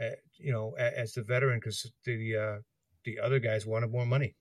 [0.00, 2.58] uh, you know, as the veteran because the uh,
[3.04, 4.34] the other guys wanted more money.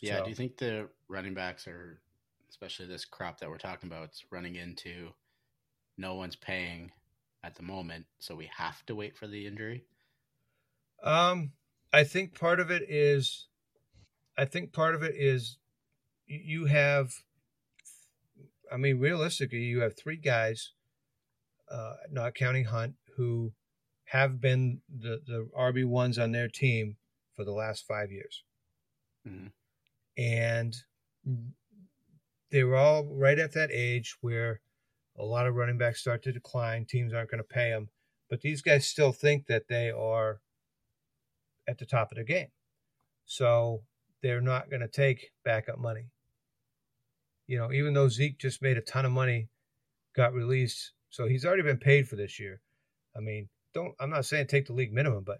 [0.00, 0.18] Yeah.
[0.18, 2.00] So- Do you think the running backs are,
[2.50, 5.10] especially this crop that we're talking about, it's running into
[5.96, 6.90] no one's paying
[7.42, 9.84] at the moment, so we have to wait for the injury?
[11.02, 11.52] Um,
[11.92, 13.46] I think part of it is,
[14.36, 15.58] I think part of it is
[16.26, 17.10] you have,
[18.72, 20.72] I mean, realistically, you have three guys,
[21.70, 23.52] uh, not counting Hunt, who
[24.06, 26.96] have been the, the RB ones on their team
[27.34, 28.42] for the last five years.
[29.26, 29.52] Mhm.
[30.16, 30.76] And
[32.50, 34.60] they were all right at that age where
[35.16, 36.84] a lot of running backs start to decline.
[36.84, 37.90] Teams aren't going to pay them.
[38.28, 40.40] But these guys still think that they are
[41.66, 42.48] at the top of their game.
[43.24, 43.82] So
[44.22, 46.06] they're not going to take backup money.
[47.46, 49.48] You know, even though Zeke just made a ton of money,
[50.14, 52.60] got released, so he's already been paid for this year.
[53.16, 55.38] I mean, don't I'm not saying take the league minimum, but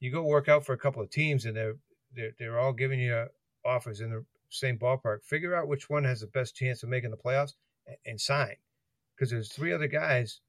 [0.00, 1.74] you go work out for a couple of teams and they're
[2.14, 3.26] they're they're all giving you
[3.64, 5.24] offers in the same ballpark.
[5.24, 7.54] Figure out which one has the best chance of making the playoffs
[7.86, 8.56] and, and sign,
[9.14, 10.40] because there's three other guys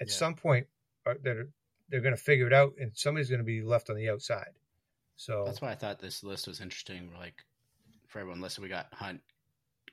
[0.00, 0.14] at Yeah.
[0.14, 0.66] some point
[1.06, 1.48] are, that are
[1.88, 4.50] they're going to figure it out, and somebody's going to be left on the outside.
[5.14, 7.12] So That's why I thought this list was interesting.
[7.16, 7.44] Like
[8.08, 9.20] for everyone listening, we got Hunt,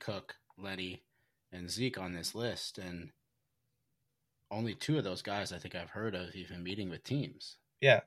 [0.00, 1.04] Cook, Lenny,
[1.52, 3.10] and Zeke on this list, and
[4.54, 7.56] only two of those guys I think I've heard of even meeting with teams.
[7.80, 8.00] yeah,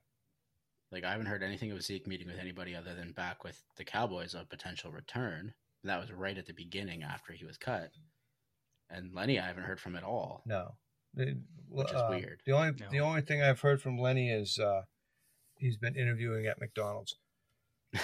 [0.91, 3.83] Like I haven't heard anything of Zeke meeting with anybody other than back with the
[3.83, 5.53] Cowboys of potential return.
[5.83, 7.91] And that was right at the beginning after he was cut.
[8.89, 10.41] And Lenny, I haven't heard from at all.
[10.45, 10.75] no,
[11.13, 11.37] The-
[11.69, 12.41] Which is uh, weird.
[12.45, 12.89] The only No.
[12.89, 14.83] the only thing I've heard from Lenny is uh,
[15.57, 17.15] he's been interviewing at McDonald's.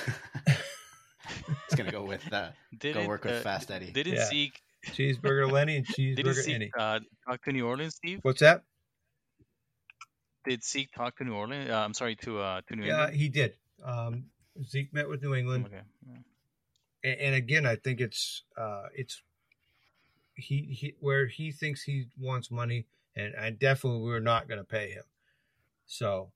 [1.70, 3.92] He's gonna go with uh, go Didn't, work with uh, Fast Eddie.
[3.92, 4.26] Didn't Yeah.
[4.26, 6.72] Zeke Cheeseburger Lenny and cheeseburger Annie.
[6.78, 8.20] uh, talk to New Orleans, Steve?
[8.24, 8.64] What's that?
[10.46, 11.70] Did Zeke talk to New Orleans?
[11.70, 13.16] Uh, I'm sorry, to uh, to New Yeah, England.
[13.16, 13.54] he did.
[13.84, 14.26] Um,
[14.64, 15.82] Zeke met with New England, Okay.
[16.08, 16.18] yeah.
[17.12, 19.22] and, and again, I think it's uh, it's
[20.36, 24.66] he, he where he thinks he wants money, and I definitely we're not going to
[24.66, 25.04] pay him.
[25.86, 26.32] So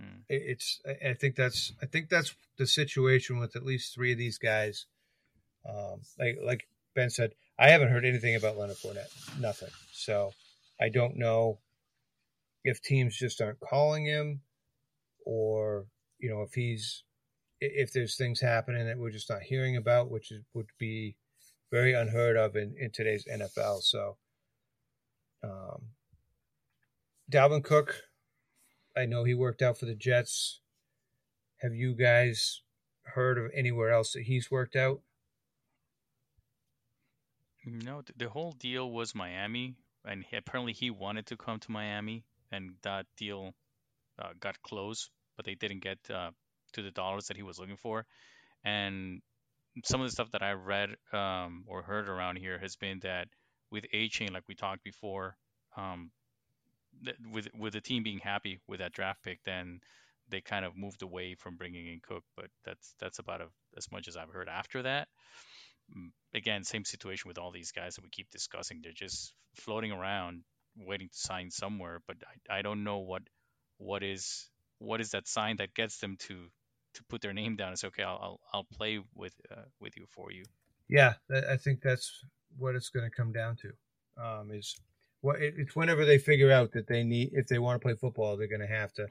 [0.00, 0.22] Hmm.
[0.28, 4.12] it- it's I I think that's I think that's the situation with at least three
[4.12, 4.86] of these guys.
[5.68, 9.70] Um, like like Ben said, I haven't heard anything about Leonard Fournette, nothing.
[9.92, 10.32] So
[10.80, 11.58] I don't know
[12.64, 14.40] if teams just aren't calling him,
[15.24, 15.86] or
[16.18, 17.04] you know if he's
[17.60, 21.16] if there's things happening that we're just not hearing about, which is, would be
[21.70, 23.82] very unheard of in, in today's NFL.
[23.82, 24.16] So,
[25.42, 25.90] um,
[27.30, 28.02] Dalvin Cook,
[28.96, 30.60] I know he worked out for the Jets.
[31.60, 32.62] Have you guys
[33.14, 35.00] heard of anywhere else that he's worked out?
[37.66, 42.24] No, the whole deal was Miami, and he, apparently he wanted to come to Miami,
[42.52, 43.54] and that deal
[44.18, 46.30] uh, got closed, but they didn't get uh,
[46.74, 48.06] to the dollars that he was looking for.
[48.64, 49.22] And
[49.84, 53.28] some of the stuff that I read um, or heard around here has been that
[53.70, 55.36] with Achane, like we talked before,
[55.76, 56.10] um,
[57.04, 59.80] th- with with the team being happy with that draft pick, then
[60.28, 62.24] they kind of moved away from bringing in Cook.
[62.36, 65.08] But that's that's about a, as much as I've heard after that.
[65.96, 68.80] Mm, Again, same situation with all these guys that we keep discussing.
[68.82, 70.42] They're just floating around,
[70.76, 72.00] waiting to sign somewhere.
[72.06, 72.16] But
[72.50, 73.22] I, I don't know what
[73.78, 76.48] what is what is that sign that gets them to
[76.94, 79.96] to put their name down and say, okay, I'll I'll, I'll play with uh, with
[79.96, 80.44] you for you.
[80.88, 82.24] Yeah, I think that's
[82.58, 83.72] what it's going to come down to.
[84.22, 84.76] Um, is
[85.22, 87.94] what it, it's whenever they figure out that they need if they want to play
[87.94, 89.08] football, they're going to have to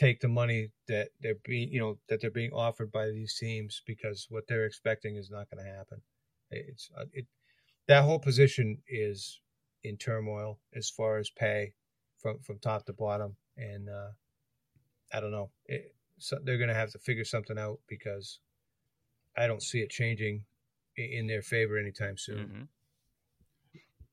[0.00, 3.82] take the money that they're being you know that they're being offered by these teams
[3.86, 6.00] because what they're expecting is not going to happen.
[6.50, 7.26] It's uh, it
[7.86, 9.40] that whole position is
[9.84, 11.74] in turmoil as far as pay
[12.18, 14.12] from from top to bottom, and uh,
[15.12, 15.50] I don't know.
[15.66, 18.40] It, so they're going to have to figure something out because
[19.36, 20.44] I don't see it changing
[20.96, 22.46] in their favor anytime soon.
[22.46, 22.62] hmm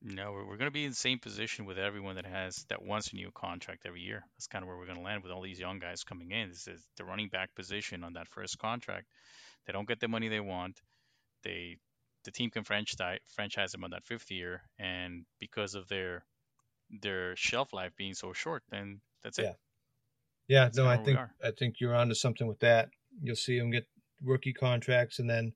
[0.10, 2.82] No, we're, we're going to be in the same position with everyone that has that
[2.82, 4.24] wants a new contract every year.
[4.38, 6.48] That's kind of where we're going to land with all these young guys coming in.
[6.48, 9.08] This is the running back position on that first contract.
[9.66, 10.80] They don't get the money they want.
[11.44, 11.78] They
[12.24, 16.24] the team can franchise franchise them on that fifth year, and because of their
[17.02, 19.50] their shelf life being so short, then that's Yeah.
[19.52, 19.56] it.
[20.48, 21.20] Yeah, That's no, I think.
[21.44, 22.90] I think you're onto something with that.
[23.22, 23.88] You'll see them get
[24.22, 25.52] rookie contracts, and then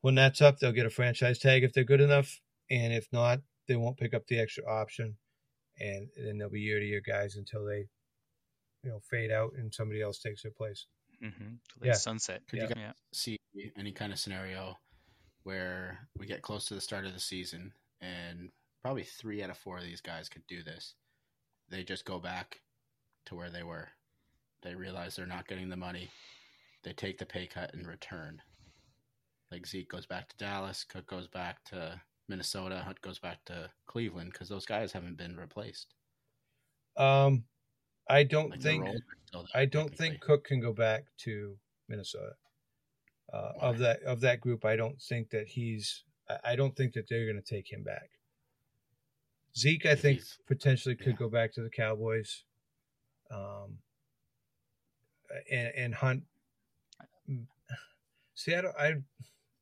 [0.00, 3.40] when that's up, they'll get a franchise tag if they're good enough, and if not,
[3.68, 5.16] they won't pick up the extra option,
[5.78, 7.86] and then they'll be year to year guys until they,
[8.82, 10.86] you know, fade out and somebody else takes their place.
[11.22, 11.84] Mm-hmm.
[11.84, 11.92] Yeah.
[11.92, 12.42] Sunset.
[12.48, 12.74] Could you yeah.
[12.74, 12.92] guys yeah.
[13.12, 13.38] see
[13.76, 14.76] any kind of scenario
[15.42, 18.50] where we get close to the start of the season and
[18.82, 20.94] probably three out of four of these guys could do this?
[21.68, 22.60] They just go back
[23.26, 23.88] to where they were.
[24.62, 26.10] They realize they're not getting the money.
[26.82, 28.42] They take the pay cut and return.
[29.50, 32.00] Like Zeke goes back to Dallas, Cook goes back to
[32.30, 35.94] Minnesota, Hunt goes back to Cleveland because those guys haven't been replaced.
[36.96, 37.44] Um,
[38.08, 41.04] I don't Like think roles are still there, I don't think Cook can go back
[41.18, 41.56] to
[41.88, 42.32] Minnesota.
[43.32, 44.64] uh, of that of that group.
[44.64, 46.04] I don't think that he's.
[46.44, 48.10] I- don't think that they're going to take him back.
[49.56, 51.18] Zeke, I think he's- potentially could yeah.
[51.18, 52.44] go back to the Cowboys.
[53.30, 53.78] Um,
[55.50, 56.22] and, and Hunt.
[58.34, 58.94] See, I, don't, I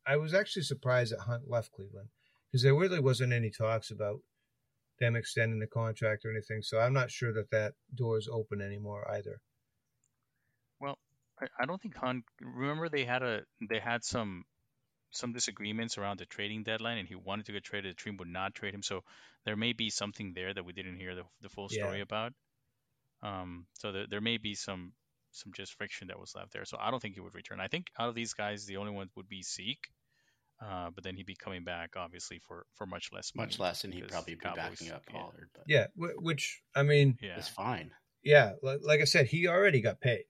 [0.06, 2.08] I was actually surprised that Hunt left Cleveland
[2.50, 4.20] because there really wasn't any talks about
[5.00, 6.62] them extending the contract or anything.
[6.62, 9.40] So I'm not sure that that door is open anymore either.
[10.80, 10.98] Well,
[11.60, 12.24] I don't think Hunt.
[12.40, 14.44] Remember they had a they had some
[15.10, 17.96] some disagreements around the trading deadline, and he wanted to get traded.
[17.96, 19.04] The team would not trade him, so
[19.44, 21.82] there may be something there that we didn't hear the, the full Yeah.
[21.84, 22.32] story about.
[23.22, 24.92] Um, so there, there may be some
[25.32, 26.64] some just friction that was left there.
[26.64, 27.60] So I don't think he would return.
[27.60, 29.88] I think out of these guys, the only one would be Zeke.
[30.60, 33.46] Uh, but then he'd be coming back, obviously, for, for much less money.
[33.46, 35.12] Much less, and he'd probably be Cowboys- backing up yeah.
[35.20, 35.50] Pollard.
[35.54, 37.38] But Yeah, which I mean, Yeah.
[37.38, 37.92] it's fine.
[38.24, 40.24] yeah, like, like I said, he already got paid.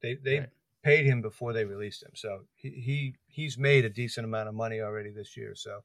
[0.00, 0.48] They they Right.
[0.82, 4.54] paid him before they released him, so he, he he's made a decent amount of
[4.54, 5.54] money already this year.
[5.54, 5.84] So,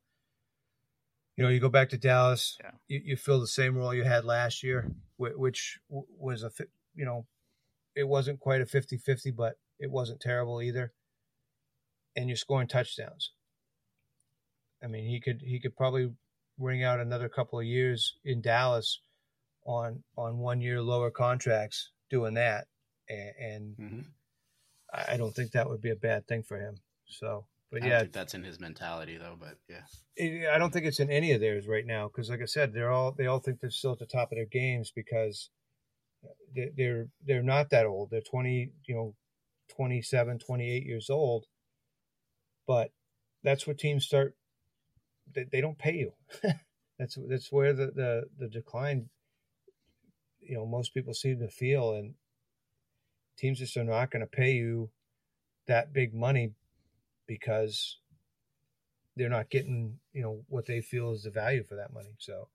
[1.36, 2.72] you know, you go back to Dallas, Yeah.
[2.88, 6.52] you, you fill the same role you had last year, which was a
[6.96, 7.28] you know,
[7.96, 10.94] it wasn't quite a 50-50, but it wasn't terrible either.
[12.16, 13.34] And you're scoring touchdowns.
[14.84, 16.14] I mean, he could he could probably
[16.58, 19.02] ring out another couple of years in Dallas
[19.66, 22.68] on on one year lower contracts doing that,
[23.10, 24.18] and, and hmm
[24.94, 26.82] I don't think that would be a bad thing for him.
[27.06, 29.36] So, but I yeah, think that's in his mentality though.
[29.40, 32.42] But yeah, it, I don't think it's in any of theirs right now because, like
[32.42, 34.92] I said, they're all they all think they're still at the top of their games
[34.94, 35.50] because
[36.54, 38.10] they- they're they're not that old.
[38.10, 39.16] They're twenty, you know,
[39.70, 41.46] 27, 28 years old.
[42.68, 42.92] But
[43.42, 44.37] that's where teams start.
[45.34, 46.14] They, they don't pay you.
[47.00, 49.10] that's that's where the, the the decline.
[50.42, 52.14] You know, most people seem to feel, and
[53.38, 54.90] teams just are not going to pay you
[55.68, 56.54] that big money
[57.28, 57.98] because
[59.16, 62.48] they're not getting you know what they feel is the value for that money so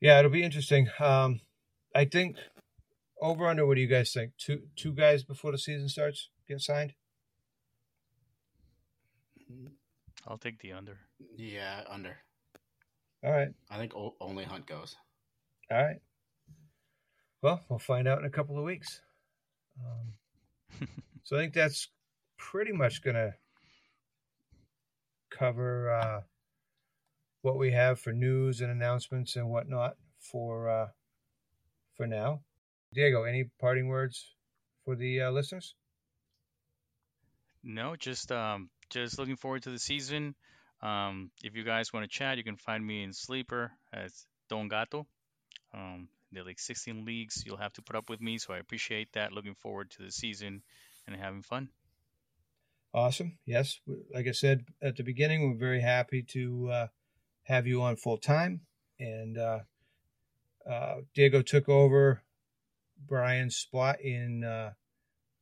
[0.00, 1.40] yeah it'll be interesting um
[1.94, 2.36] i think
[3.20, 6.60] over under what do you guys think two two guys before the season starts get
[6.60, 6.94] signed
[10.26, 10.98] I'll take the under.
[11.36, 12.16] yeah, under.
[13.24, 14.96] all right I think o- only Hunt goes.
[15.70, 15.96] all right
[17.42, 19.00] well we'll find out in a couple of weeks
[19.80, 20.88] um,
[21.24, 21.88] so i think that's
[22.38, 23.32] pretty much gonna
[25.30, 26.20] cover uh
[27.42, 30.86] what we have for news and announcements and whatnot for uh
[31.96, 32.40] for now
[32.94, 34.34] diego any parting words
[34.84, 35.74] for the uh, listeners
[37.62, 40.34] No, just um, just looking forward to the season.
[40.80, 44.68] Um, if you guys want to chat, you can find me in Sleeper as Don
[44.68, 45.06] Gato.
[45.72, 48.58] Um, there are like 16 leagues you'll have to put up with me, so I
[48.58, 49.32] appreciate that.
[49.32, 50.62] Looking forward to the season
[51.06, 51.68] and having fun.
[52.92, 53.38] Awesome.
[53.44, 53.80] Yes,
[54.12, 56.86] like I said at the beginning, we're very happy to uh,
[57.44, 58.60] have you on full time.
[59.00, 59.60] And uh,
[60.68, 62.22] uh, Diego took over
[63.04, 64.74] Brian's spot in uh,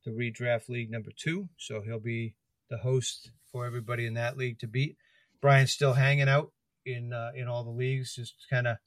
[0.03, 2.35] the redraft league number two, so he'll be
[2.73, 4.97] the host for everybody in that league to beat.
[5.41, 6.51] Brian's still hanging out
[6.85, 8.77] in uh, in all the leagues, just kind of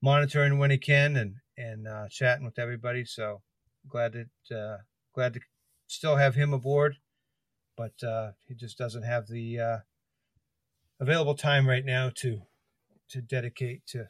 [0.00, 3.04] monitoring when he can and and uh, chatting with everybody.
[3.04, 3.42] So
[3.88, 4.78] glad that uh,
[5.14, 5.40] glad to
[5.88, 6.96] still have him aboard
[7.76, 9.78] but uh, he just doesn't have the uh,
[11.00, 12.42] available time right now to
[13.10, 14.08] to dedicate to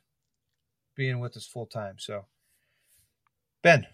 [0.94, 1.96] being with us full time.
[1.98, 2.26] So,
[3.62, 3.86] Benn,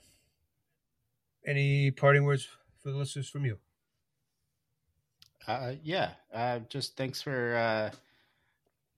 [1.47, 2.49] any parting words
[2.83, 3.59] for the listeners from you?
[5.47, 7.91] Uh, yeah, uh, just thanks for uh,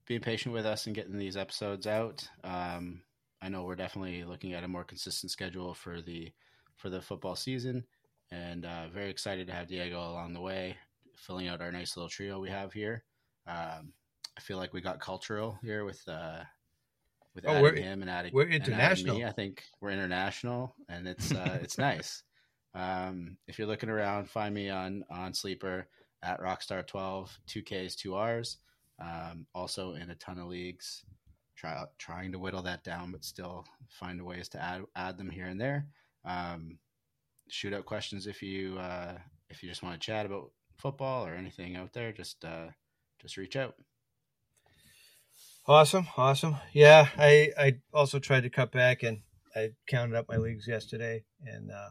[0.06, 2.28] being patient with us and getting these episodes out.
[2.42, 3.02] Um,
[3.42, 6.32] I know we're definitely looking at a more consistent schedule for the
[6.76, 7.84] for the football season,
[8.30, 10.76] and uh, very excited to have Diego along the way,
[11.14, 13.04] filling out our nice little trio we have here.
[13.46, 13.92] Um,
[14.36, 16.42] I feel like we got cultural here with uh,
[17.34, 19.16] with Oh, adding him and adding we're and adding international.
[19.18, 19.24] me.
[19.24, 22.22] I think we're international, and it's uh, it's nice.
[22.74, 25.86] Um, if you're looking around, find me on on Sleeper
[26.22, 28.58] at Rockstar 12, two Ks, two Rs.
[29.00, 31.04] Um, also in a ton of leagues,
[31.56, 35.46] try, trying to whittle that down, but still find ways to add add them here
[35.46, 35.86] and there.
[36.24, 36.78] Um,
[37.48, 39.14] shoot out questions if you uh,
[39.48, 42.12] if you just want to chat about football or anything out there.
[42.12, 42.68] Just uh,
[43.20, 43.74] just reach out.
[45.66, 46.56] Awesome, awesome.
[46.72, 49.20] Yeah, I I also tried to cut back and
[49.54, 51.90] I counted up my leagues yesterday and uh,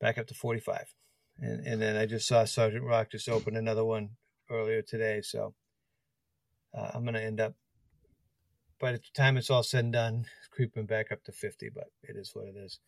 [0.00, 0.94] back up to forty five,
[1.40, 4.10] and and then I just saw Sergeant Rock just open another one
[4.50, 5.54] earlier today, so
[6.76, 7.54] uh, I'm gonna end up
[8.78, 12.16] by the time it's all said and done creeping back up to fifty, but it
[12.16, 12.78] is what it is.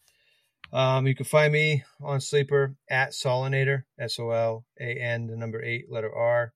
[0.72, 5.36] Um, you can find me on Sleeper at Solanator, S O L A N, the
[5.36, 6.52] number eight, letter R.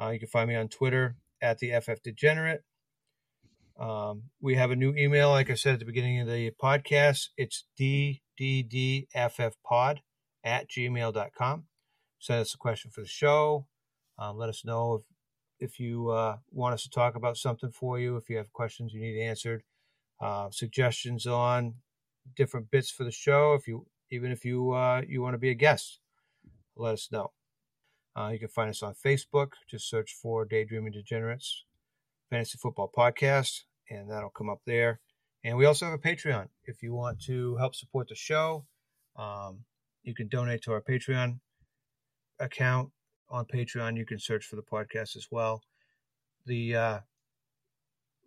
[0.00, 2.62] Uh, you can find me on Twitter at the FF Degenerate.
[3.78, 7.28] Um, we have a new email, like I said at the beginning of the podcast.
[7.36, 9.98] It's dddffpod
[10.44, 11.64] at gmail.com.
[12.18, 13.66] Send us a question for the show.
[14.18, 17.98] Um, let us know if, if you uh, want us to talk about something for
[17.98, 19.62] you, if you have questions you need answered,
[20.20, 21.74] uh, suggestions on
[22.36, 23.54] different bits for the show.
[23.54, 26.00] If you even if you uh, you want to be a guest,
[26.76, 27.32] let us know.
[28.16, 29.52] Uh, you can find us on Facebook.
[29.68, 31.64] Just search for Daydreaming Degenerates
[32.30, 35.00] Fantasy Football Podcast, and that'll come up there.
[35.44, 36.48] And we also have a Patreon.
[36.64, 38.66] If you want to help support the show,
[39.16, 39.60] um,
[40.02, 41.40] you can donate to our Patreon
[42.40, 42.90] account
[43.28, 43.96] on Patreon.
[43.96, 45.62] You can search for the podcast as well.
[46.46, 46.98] The uh,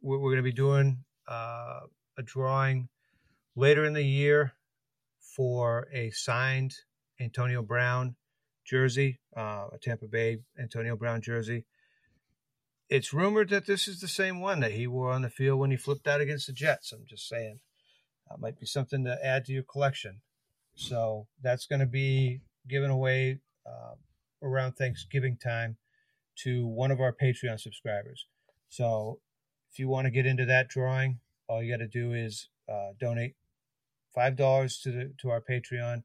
[0.01, 1.81] we're, we're going to be doing uh,
[2.17, 2.89] a drawing
[3.55, 4.53] later in the year
[5.19, 6.75] for a signed
[7.19, 8.15] Antonio Brown
[8.65, 11.65] jersey, uh, a Tampa Bay Antonio Brown jersey.
[12.89, 15.71] It's rumored that this is the same one that he wore on the field when
[15.71, 16.91] he flipped out against the Jets.
[16.91, 17.59] I'm just saying.
[18.29, 20.21] That might be something to add to your collection.
[20.75, 23.95] So that's going to be given away uh,
[24.41, 25.77] around Thanksgiving time
[26.43, 28.25] to one of our Patreon subscribers.
[28.69, 29.19] So
[29.71, 32.91] if you want to get into that drawing, all you got to do is uh,
[32.99, 33.35] donate
[34.13, 36.03] five dollars to the to our Patreon.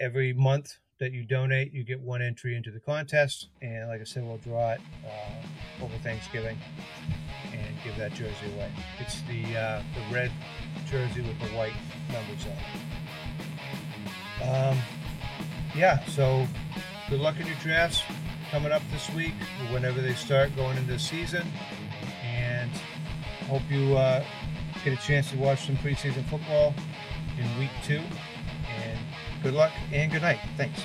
[0.00, 4.04] Every month that you donate, you get one entry into the contest, and like I
[4.04, 6.58] said, we'll draw it uh, over Thanksgiving
[7.52, 8.72] and give that jersey away.
[9.00, 10.32] It's the uh, the red
[10.86, 11.74] jersey with the white
[12.10, 13.03] numbers on it.
[14.48, 14.78] Um,
[15.74, 16.46] yeah, so
[17.08, 18.02] good luck in your drafts
[18.50, 19.34] coming up this week,
[19.70, 21.46] whenever they start going into the season,
[22.22, 22.70] and
[23.48, 24.24] hope you uh,
[24.84, 26.74] get a chance to watch some preseason football
[27.38, 28.00] in week two.
[28.78, 28.98] And
[29.42, 30.38] good luck and good night.
[30.56, 30.82] Thanks.